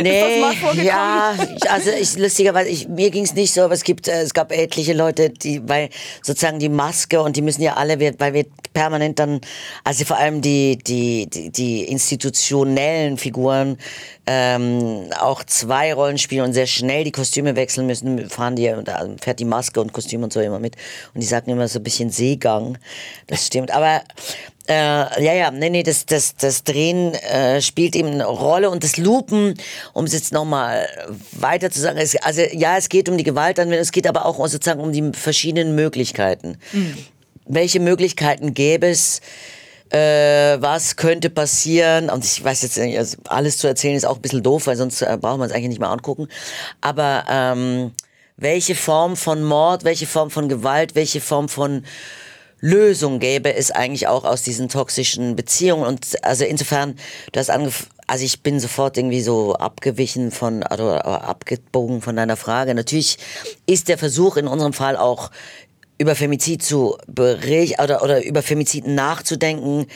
[0.01, 0.41] Nee,
[0.83, 1.35] ja,
[1.69, 4.51] also ich, lustigerweise, ich, mir ging es nicht so, aber es gibt, äh, es gab
[4.51, 5.89] etliche Leute, die, weil
[6.21, 9.41] sozusagen die Maske und die müssen ja alle, weil wir permanent dann,
[9.83, 13.77] also vor allem die, die, die, die institutionellen Figuren
[14.25, 18.89] ähm, auch zwei Rollen spielen und sehr schnell die Kostüme wechseln müssen, fahren die und
[19.21, 20.75] fährt die Maske und Kostüm und so immer mit.
[21.13, 22.77] Und die sagten immer so ein bisschen Seegang.
[23.27, 23.62] Das stimmt.
[23.71, 24.01] Aber
[24.67, 28.83] äh, ja, ja, nee, nee, das, das, das Drehen äh, spielt eben eine Rolle und
[28.83, 29.55] das Lupen,
[29.91, 30.87] um es jetzt nochmal
[31.33, 34.37] weiter zu sagen, es, also ja, es geht um die Gewaltanwendung, es geht aber auch
[34.47, 36.57] sozusagen um die verschiedenen Möglichkeiten.
[36.71, 36.97] Mhm.
[37.45, 39.19] Welche Möglichkeiten gäbe es,
[39.89, 42.09] äh, was könnte passieren?
[42.09, 44.77] Und ich weiß jetzt nicht, also alles zu erzählen ist auch ein bisschen doof, weil
[44.77, 46.29] sonst äh, braucht man es eigentlich nicht mehr angucken.
[46.79, 47.91] Aber ähm,
[48.37, 51.83] welche Form von Mord, welche Form von Gewalt, welche Form von
[52.63, 55.85] Lösung gäbe es eigentlich auch aus diesen toxischen Beziehungen.
[55.85, 56.95] Und also insofern,
[57.33, 62.37] du hast angefangen, also ich bin sofort irgendwie so abgewichen von, oder abgebogen von deiner
[62.37, 62.73] Frage.
[62.73, 63.17] Natürlich
[63.65, 65.29] ist der Versuch in unserem Fall auch
[65.97, 69.87] über Femizid zu berichten oder, oder über Femizid nachzudenken,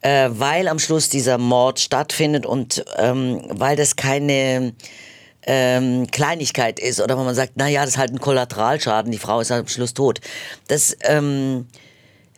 [0.00, 4.72] äh, weil am Schluss dieser Mord stattfindet und ähm, weil das keine
[5.42, 9.18] ähm, Kleinigkeit ist oder wo man sagt, na ja, das ist halt ein Kollateralschaden, die
[9.18, 10.20] Frau ist halt am Schluss tot.
[10.68, 11.66] Das ähm,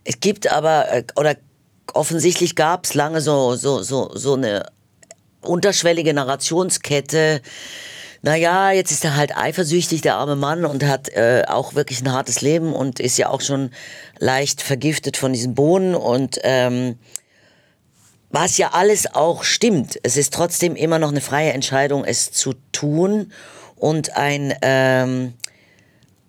[0.04, 1.36] es gibt aber, äh, oder
[1.94, 4.66] offensichtlich gab es lange so, so, so, so eine
[5.42, 7.40] unterschwellige Narrationskette.
[8.22, 12.12] Naja, jetzt ist er halt eifersüchtig, der arme Mann, und hat äh, auch wirklich ein
[12.12, 13.70] hartes Leben und ist ja auch schon
[14.18, 16.98] leicht vergiftet von diesen Bohnen und ähm,
[18.28, 19.98] was ja alles auch stimmt.
[20.02, 23.32] Es ist trotzdem immer noch eine freie Entscheidung, es zu tun
[23.74, 25.34] und ein ähm,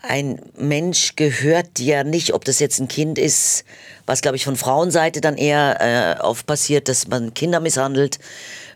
[0.02, 3.66] ein Mensch gehört ja nicht, ob das jetzt ein Kind ist,
[4.06, 8.20] was glaube ich von Frauenseite dann eher äh, oft passiert, dass man Kinder misshandelt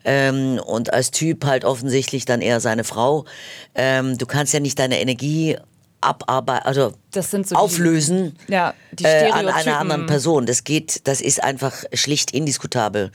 [0.04, 3.26] ähm, und als Typ halt offensichtlich dann eher seine Frau.
[3.74, 5.58] Ähm, du kannst ja nicht deine Energie
[6.02, 10.46] abarbeiten, also so auflösen die, ja, die äh, an einer anderen Person.
[10.46, 13.12] Das geht, das ist einfach schlicht indiskutabel.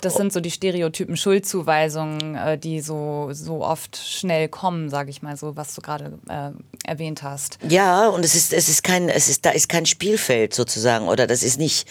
[0.00, 5.22] Das sind so die Stereotypen Schuldzuweisungen, äh, die so, so oft schnell kommen, sage ich
[5.22, 6.50] mal so, was du gerade äh,
[6.84, 7.58] erwähnt hast.
[7.68, 11.26] Ja, und es ist, es ist kein, es ist, da ist kein Spielfeld sozusagen, oder
[11.26, 11.88] das ist nicht,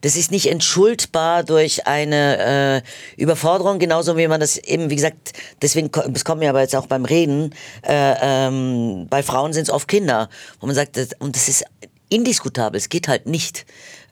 [0.00, 2.82] das ist nicht entschuldbar durch eine
[3.16, 6.76] äh, Überforderung, genauso wie man das eben, wie gesagt, deswegen, das kommt mir aber jetzt
[6.76, 10.28] auch beim Reden, äh, ähm, bei Frauen sind es oft Kinder,
[10.60, 11.64] wo man sagt, das, und das ist
[12.08, 13.66] indiskutabel, es geht halt nicht.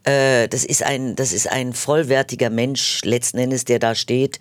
[0.07, 4.39] Äh, das ist ein, das ist ein vollwertiger Mensch letzten Endes, der da steht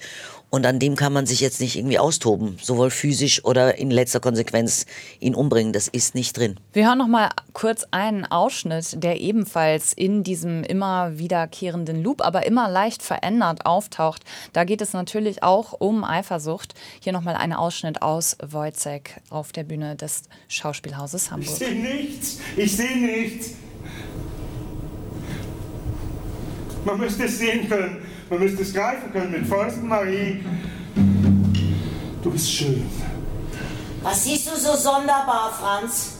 [0.48, 4.20] Und an dem kann man sich jetzt nicht irgendwie austoben, sowohl physisch oder in letzter
[4.20, 4.86] Konsequenz
[5.18, 5.72] ihn umbringen.
[5.72, 6.56] Das ist nicht drin.
[6.72, 12.46] Wir hören noch mal kurz einen Ausschnitt, der ebenfalls in diesem immer wiederkehrenden Loop, aber
[12.46, 14.22] immer leicht verändert auftaucht.
[14.52, 16.74] Da geht es natürlich auch um Eifersucht.
[17.00, 21.50] Hier noch mal ein Ausschnitt aus Wojcek auf der Bühne des Schauspielhauses Hamburg.
[21.50, 22.38] Ich sehe nichts.
[22.56, 23.50] Ich sehe nichts.
[26.86, 27.96] Man müsste es sehen können.
[28.30, 30.44] Man müsste es greifen können mit Fäusten, Marie.
[32.22, 32.86] Du bist schön.
[34.02, 36.18] Was siehst du so sonderbar, Franz?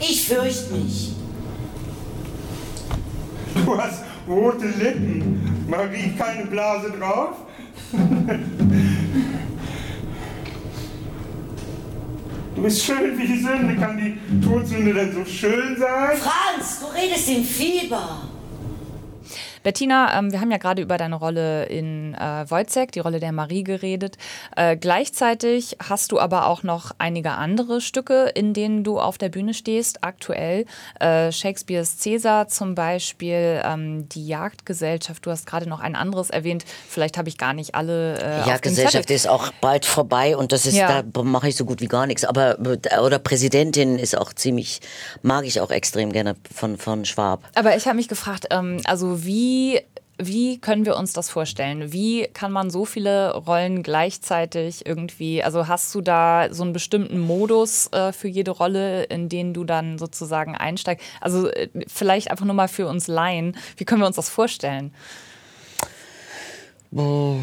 [0.00, 1.12] Ich fürchte mich.
[3.54, 5.64] Du hast rote Lippen.
[5.68, 7.36] Marie, keine Blase drauf.
[12.56, 13.76] Du bist schön wie die Sünde.
[13.76, 16.16] Kann die Todsünde denn so schön sein?
[16.18, 18.22] Franz, du redest im Fieber.
[19.66, 23.32] Bettina, ähm, wir haben ja gerade über deine Rolle in äh, Wojciech, die Rolle der
[23.32, 24.16] Marie, geredet.
[24.54, 29.28] Äh, gleichzeitig hast du aber auch noch einige andere Stücke, in denen du auf der
[29.28, 30.66] Bühne stehst, aktuell.
[31.00, 35.26] Äh, Shakespeares Cäsar zum Beispiel, ähm, die Jagdgesellschaft.
[35.26, 36.64] Du hast gerade noch ein anderes erwähnt.
[36.88, 38.20] Vielleicht habe ich gar nicht alle.
[38.20, 41.02] Äh, Jagdgesellschaft ist auch bald vorbei und das ist, Ja.
[41.02, 42.24] da mache ich so gut wie gar nichts.
[42.24, 42.56] Aber
[43.02, 44.80] oder Präsidentin ist auch ziemlich,
[45.22, 47.42] mag ich auch extrem gerne von, von Schwab.
[47.56, 49.55] Aber ich habe mich gefragt, ähm, also wie,
[50.18, 51.92] wie können wir uns das vorstellen?
[51.92, 57.18] Wie kann man so viele Rollen gleichzeitig irgendwie, also hast du da so einen bestimmten
[57.18, 61.04] Modus äh, für jede Rolle, in den du dann sozusagen einsteigst?
[61.20, 64.94] Also äh, vielleicht einfach nur mal für uns Laien, wie können wir uns das vorstellen?
[66.94, 67.36] Oh,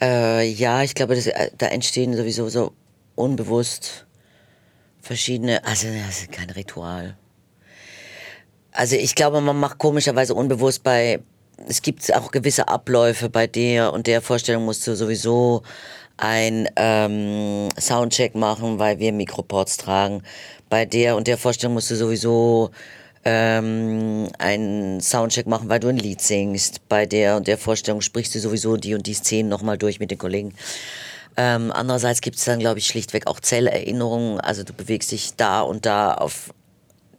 [0.00, 2.72] äh, ja, ich glaube, das, äh, da entstehen sowieso so
[3.16, 4.06] unbewusst
[5.00, 7.16] verschiedene, also das ist kein Ritual.
[8.70, 11.20] Also ich glaube, man macht komischerweise unbewusst bei,
[11.68, 15.62] es gibt auch gewisse Abläufe bei der und der Vorstellung musst du sowieso
[16.16, 20.22] ein ähm, Soundcheck machen, weil wir Mikroports tragen.
[20.68, 22.70] Bei der und der Vorstellung musst du sowieso
[23.24, 26.88] ähm, einen Soundcheck machen, weil du ein Lied singst.
[26.88, 30.10] Bei der und der Vorstellung sprichst du sowieso die und die Szenen nochmal durch mit
[30.10, 30.54] den Kollegen.
[31.36, 34.40] Ähm, andererseits gibt es dann, glaube ich, schlichtweg auch Zellerinnerungen.
[34.40, 36.52] Also du bewegst dich da und da auf,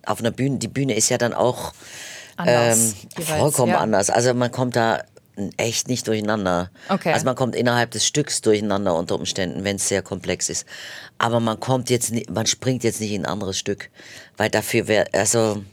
[0.06, 0.60] auf einer Bühne.
[0.60, 1.74] Die Bühne ist ja dann auch
[2.38, 3.80] Anders ähm, vollkommen ja.
[3.80, 4.10] anders.
[4.10, 5.04] Also man kommt da
[5.58, 6.70] echt nicht durcheinander.
[6.90, 7.12] Okay.
[7.12, 10.66] Also man kommt innerhalb des Stücks durcheinander unter Umständen, wenn es sehr komplex ist.
[11.18, 13.90] Aber man kommt jetzt, man springt jetzt nicht in ein anderes Stück,
[14.38, 15.64] weil dafür wäre, also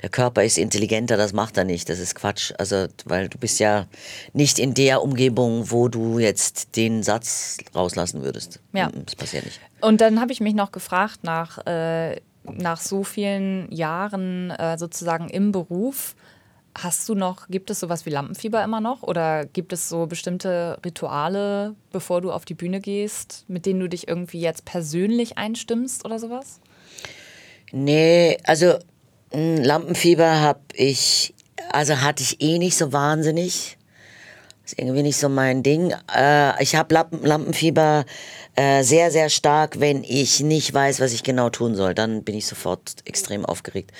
[0.00, 2.52] der Körper ist intelligenter, das macht er nicht, das ist Quatsch.
[2.58, 3.86] Also, weil du bist ja
[4.32, 8.60] nicht in der Umgebung, wo du jetzt den Satz rauslassen würdest.
[8.72, 8.90] Ja.
[9.04, 9.60] Das passiert nicht.
[9.80, 15.28] Und dann habe ich mich noch gefragt nach, äh, nach so vielen Jahren äh, sozusagen
[15.28, 16.14] im Beruf,
[16.74, 19.02] hast du noch, gibt es sowas wie Lampenfieber immer noch?
[19.02, 23.88] Oder gibt es so bestimmte Rituale, bevor du auf die Bühne gehst, mit denen du
[23.88, 26.60] dich irgendwie jetzt persönlich einstimmst oder sowas?
[27.72, 28.74] Nee, also
[29.32, 31.34] Lampenfieber habe ich,
[31.70, 33.78] also hatte ich eh nicht so wahnsinnig.
[34.64, 35.92] Ist irgendwie nicht so mein Ding.
[36.14, 38.04] Äh, ich habe Lampen, Lampenfieber
[38.54, 41.94] äh, sehr, sehr stark, wenn ich nicht weiß, was ich genau tun soll.
[41.94, 43.92] Dann bin ich sofort extrem aufgeregt.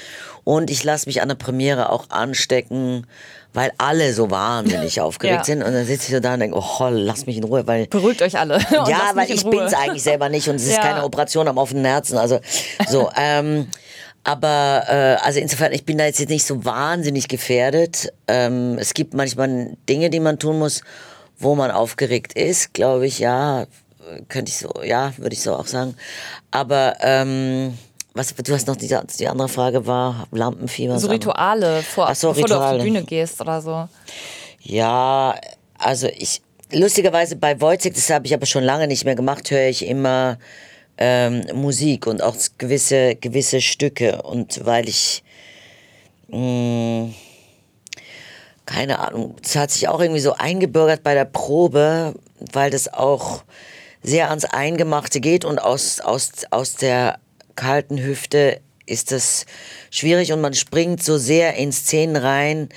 [0.44, 3.06] Und ich lasse mich an der Premiere auch anstecken,
[3.54, 5.44] weil alle so wahnsinnig aufgeregt Ja.
[5.44, 5.62] sind.
[5.62, 8.20] Und dann sitze ich so da und denke, oh, lass mich in Ruhe, weil Beruhigt
[8.22, 8.58] euch alle.
[8.70, 9.50] ja, weil ich Ruhe.
[9.52, 10.82] bin's eigentlich selber nicht und es ist Ja.
[10.82, 12.18] keine Operation am offenen Herzen.
[12.18, 12.40] Also
[12.88, 13.10] so.
[13.16, 13.68] ähm,
[14.24, 18.12] aber äh, also insofern, ich bin da jetzt nicht so wahnsinnig gefährdet.
[18.28, 20.82] Ähm, es gibt manchmal Dinge, die man tun muss,
[21.38, 23.18] wo man aufgeregt ist, glaube ich.
[23.18, 23.66] Ja,
[24.28, 25.94] könnte ich so, ja, würde ich so auch sagen.
[26.50, 27.76] Aber ähm,
[28.14, 30.98] was, du hast noch die, die andere Frage war Lampenfieber.
[30.98, 31.08] So.
[31.08, 32.78] Rituale, vor, Ach so, bevor du auf Rituale.
[32.78, 33.88] die Bühne gehst oder so.
[34.60, 35.34] Ja,
[35.78, 39.68] also ich, lustigerweise bei Wojciech, das habe ich aber schon lange nicht mehr gemacht, höre
[39.68, 40.38] ich immer
[40.98, 44.22] ähm, Musik und auch gewisse, gewisse Stücke.
[44.22, 45.22] Und weil ich,
[46.28, 47.08] mh,
[48.66, 52.14] keine Ahnung, das hat sich auch irgendwie so eingebürgert bei der Probe,
[52.52, 53.42] weil das auch
[54.02, 57.18] sehr ans Eingemachte geht und aus, aus, aus der
[57.54, 59.46] kalten Hüfte ist das
[59.90, 62.68] schwierig und man springt so sehr in Szenen rein,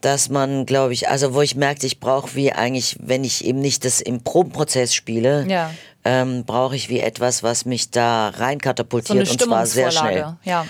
[0.00, 3.58] dass man, glaube ich, also wo ich merkte, ich brauche wie eigentlich, wenn ich eben
[3.60, 5.70] nicht das im Probenprozess spiele, Ja.
[6.04, 10.36] ähm, brauche ich wie etwas, was mich da rein So und zwar sehr schnell.
[10.44, 10.66] Ja.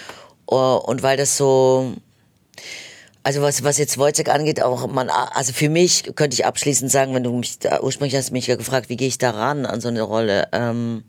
[0.46, 1.94] Oh, und weil das so,
[3.22, 7.14] also was, was jetzt Wojciech angeht, auch man, also für mich könnte ich abschließend sagen,
[7.14, 9.80] wenn du mich, da, ursprünglich hast mich ja gefragt, wie gehe ich da ran an
[9.80, 11.04] so eine Rolle, ähm,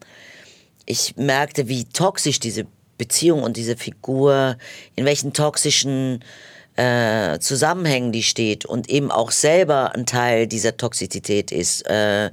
[0.85, 2.65] ich merkte, wie toxisch diese
[2.97, 4.57] Beziehung und diese Figur,
[4.95, 6.23] in welchen toxischen
[6.75, 11.87] äh, Zusammenhängen die steht und eben auch selber ein Teil dieser Toxizität ist.
[11.87, 12.31] Äh,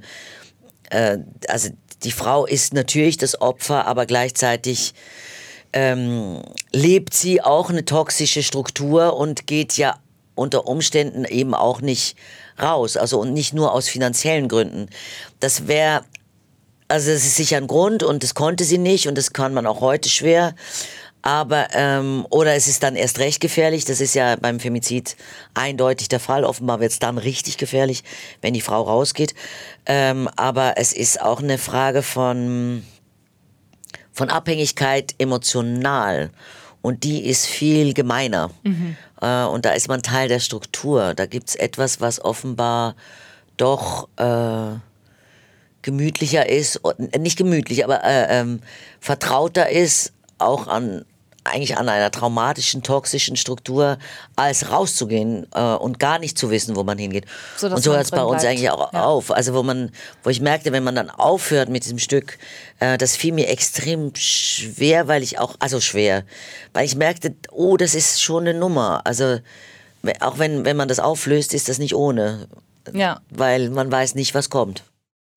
[0.89, 1.69] äh, also
[2.03, 4.93] die Frau ist natürlich das Opfer, aber gleichzeitig
[5.73, 6.41] ähm,
[6.71, 9.99] lebt sie auch eine toxische Struktur und geht ja
[10.35, 12.15] unter Umständen eben auch nicht
[12.61, 12.97] raus.
[12.97, 14.89] Also und nicht nur aus finanziellen Gründen.
[15.39, 16.03] Das wäre,
[16.87, 19.67] also es ist sicher ein Grund und das konnte sie nicht und das kann man
[19.67, 20.55] auch heute schwer.
[21.21, 23.83] Aber, ähm, oder es ist dann erst recht gefährlich.
[23.83, 25.17] Das ist ja beim Femizid
[25.53, 26.45] eindeutig der Fall.
[26.45, 28.03] Offenbar wird es dann richtig gefährlich,
[28.41, 29.35] wenn die Frau rausgeht.
[29.85, 32.83] Ähm, aber es ist auch eine Frage von,
[34.19, 36.29] von Abhängigkeit emotional.
[36.81, 38.51] Und die ist viel gemeiner.
[38.63, 38.97] Mhm.
[39.21, 41.13] Äh, und da ist man Teil der Struktur.
[41.13, 42.95] Da gibt es etwas, was offenbar
[43.55, 44.77] doch äh,
[45.81, 46.81] gemütlicher ist,
[47.17, 48.59] nicht gemütlich, aber äh, ähm,
[48.99, 51.05] vertrauter ist, auch an
[51.43, 53.97] eigentlich an einer traumatischen, toxischen Struktur,
[54.35, 57.25] als rauszugehen äh, und gar nicht zu wissen, wo man hingeht.
[57.57, 58.45] So, und so hört es bei uns bleibt.
[58.45, 59.03] eigentlich auch ja.
[59.03, 59.31] auf.
[59.31, 59.91] Also wo man,
[60.23, 62.37] wo ich merkte, wenn man dann aufhört mit diesem Stück,
[62.79, 66.23] äh, das fiel mir extrem schwer, weil ich auch, also schwer,
[66.73, 69.01] weil ich merkte, oh, das ist schon eine Nummer.
[69.05, 69.39] Also
[70.19, 72.47] auch wenn, wenn man das auflöst, ist das nicht ohne.
[72.93, 73.21] Ja.
[73.29, 74.83] Weil man weiß nicht, was kommt.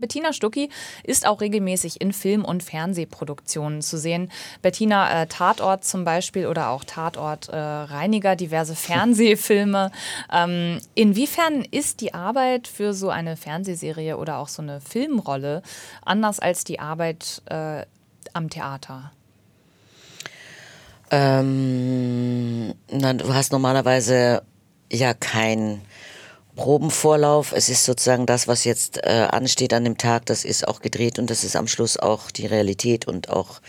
[0.02, 0.68] Bettina Stucki
[1.04, 4.30] ist auch regelmäßig in Film- und Fernsehproduktionen zu sehen.
[4.60, 9.92] Bettina äh, Tatort zum Beispiel oder auch Tatort äh, Reiniger, diverse Fernsehfilme.
[10.30, 15.62] Ähm, inwiefern ist die Arbeit für so eine Fernsehserie oder auch so eine Filmrolle
[16.04, 17.86] anders als die Arbeit äh,
[18.32, 19.12] am Theater?
[21.12, 24.42] Ähm, na, du hast normalerweise
[24.90, 25.82] ja kein
[26.56, 27.52] Probenvorlauf.
[27.52, 31.18] Es ist sozusagen das, was jetzt äh, ansteht an dem Tag, das ist auch gedreht
[31.18, 33.60] und das ist am Schluss auch die Realität und auch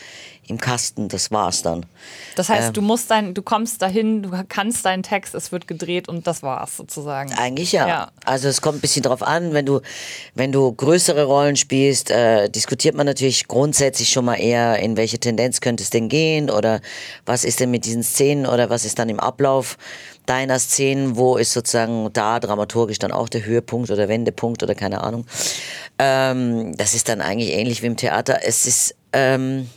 [0.53, 1.85] im Kasten, das war's dann.
[2.35, 5.67] Das heißt, ähm, du musst dein, du kommst dahin, du kannst deinen Text, es wird
[5.67, 7.33] gedreht und das war's sozusagen.
[7.33, 7.87] Eigentlich ja.
[7.87, 8.11] ja.
[8.25, 9.81] Also es kommt ein bisschen drauf an, wenn du,
[10.35, 15.19] wenn du größere Rollen spielst, äh, diskutiert man natürlich grundsätzlich schon mal eher, in welche
[15.19, 16.81] Tendenz könnte es denn gehen oder
[17.25, 19.77] was ist denn mit diesen Szenen oder was ist dann im Ablauf
[20.25, 25.01] deiner Szenen, wo ist sozusagen da dramaturgisch dann auch der Höhepunkt oder Wendepunkt oder keine
[25.01, 25.25] Ahnung.
[25.99, 28.39] Ähm, das ist dann eigentlich ähnlich wie im Theater.
[28.43, 29.69] Es ist ähm,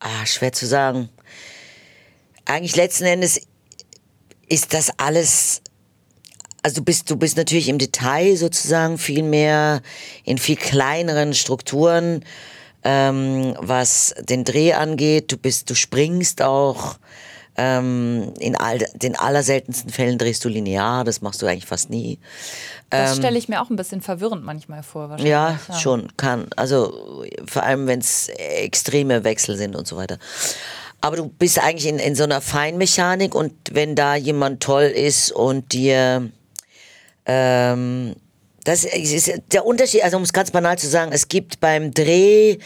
[0.00, 1.08] ah, schwer zu sagen.
[2.44, 3.40] Eigentlich letzten Endes
[4.48, 5.62] ist das alles
[6.62, 9.82] also du bist, du bist natürlich im Detail sozusagen viel mehr
[10.24, 12.24] in viel kleineren Strukturen,
[12.84, 15.32] ähm, was den Dreh angeht.
[15.32, 16.98] Du bist, du springst auch
[17.56, 22.18] ähm, in all, den allerseltensten Fällen drehst du linear, das machst du eigentlich fast nie.
[22.90, 25.10] Das ähm, stelle ich mir auch ein bisschen verwirrend manchmal vor.
[25.10, 25.30] Wahrscheinlich.
[25.30, 25.78] Ja, ja.
[25.78, 26.46] schon, kann.
[26.56, 30.18] Also vor allem, wenn es extreme Wechsel sind und so weiter.
[31.00, 35.32] Aber du bist eigentlich in, in so einer Feinmechanik und wenn da jemand toll ist
[35.32, 36.30] und dir
[37.26, 38.16] ähm,
[38.64, 42.58] das ist der Unterschied, also um es ganz banal zu sagen, es gibt beim Dreh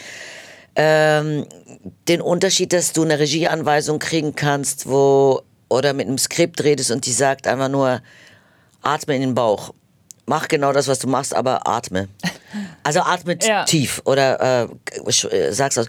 [0.75, 1.45] ähm,
[2.07, 7.05] den Unterschied, dass du eine Regieanweisung kriegen kannst, wo oder mit einem Skript redest und
[7.05, 8.01] die sagt einfach nur
[8.81, 9.73] atme in den Bauch.
[10.25, 12.07] Mach genau das, was du machst, aber atme.
[12.83, 13.63] Also atme ja.
[13.65, 15.87] tief oder äh, äh, sag's aus.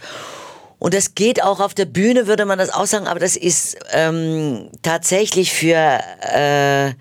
[0.78, 3.78] Und das geht auch auf der Bühne, würde man das auch sagen, aber das ist
[3.93, 6.93] ähm, tatsächlich für äh,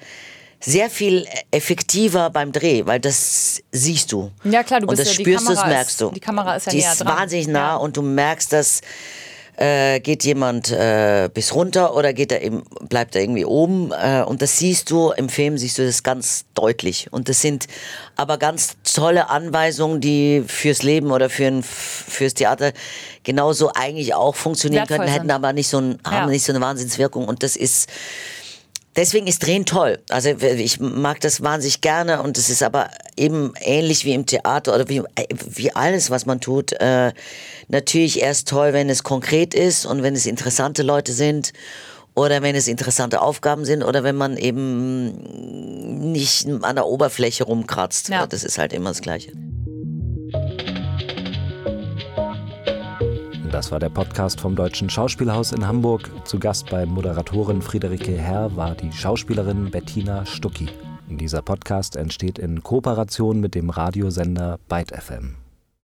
[0.66, 4.32] sehr viel effektiver beim Dreh, weil das siehst du.
[4.44, 6.10] Ja klar, du bist und das ja, spürst, das merkst du.
[6.10, 7.76] Die Kamera ist ja die näher ist wahnsinnig nah ja.
[7.76, 8.82] und du merkst, dass
[9.58, 14.24] äh, geht jemand äh, bis runter oder geht er eben, bleibt er irgendwie oben äh,
[14.26, 17.68] und das siehst du im Film siehst du das ganz deutlich und das sind
[18.18, 22.74] aber ganz tolle Anweisungen, die fürs Leben oder für ein, fürs Theater
[23.24, 26.60] genauso eigentlich auch funktionieren Wertvoll könnten, hätten aber nicht so ein, haben nicht so eine
[26.60, 27.90] Wahnsinnswirkung und das ist
[28.96, 30.00] Deswegen ist Drehen toll.
[30.10, 34.74] Also ich mag das wahnsinnig gerne und es ist aber eben ähnlich wie im Theater
[34.74, 35.02] oder wie,
[35.50, 36.72] wie alles, was man tut.
[36.74, 37.12] Äh,
[37.68, 41.52] natürlich erst toll, wenn es konkret ist und wenn es interessante Leute sind
[42.14, 48.10] oder wenn es interessante Aufgaben sind oder wenn man eben nicht an der Oberfläche rumkratzt.
[48.10, 48.26] Ja.
[48.26, 49.34] Das ist halt immer das Gleiche.
[53.52, 56.10] Das war der Podcast vom Deutschen Schauspielhaus in Hamburg.
[56.26, 60.68] Zu Gast bei Moderatorin Friederike Herr war die Schauspielerin Bettina Stucki.
[61.10, 65.45] Dieser Podcast entsteht in Kooperation mit dem Radiosender Byte FM.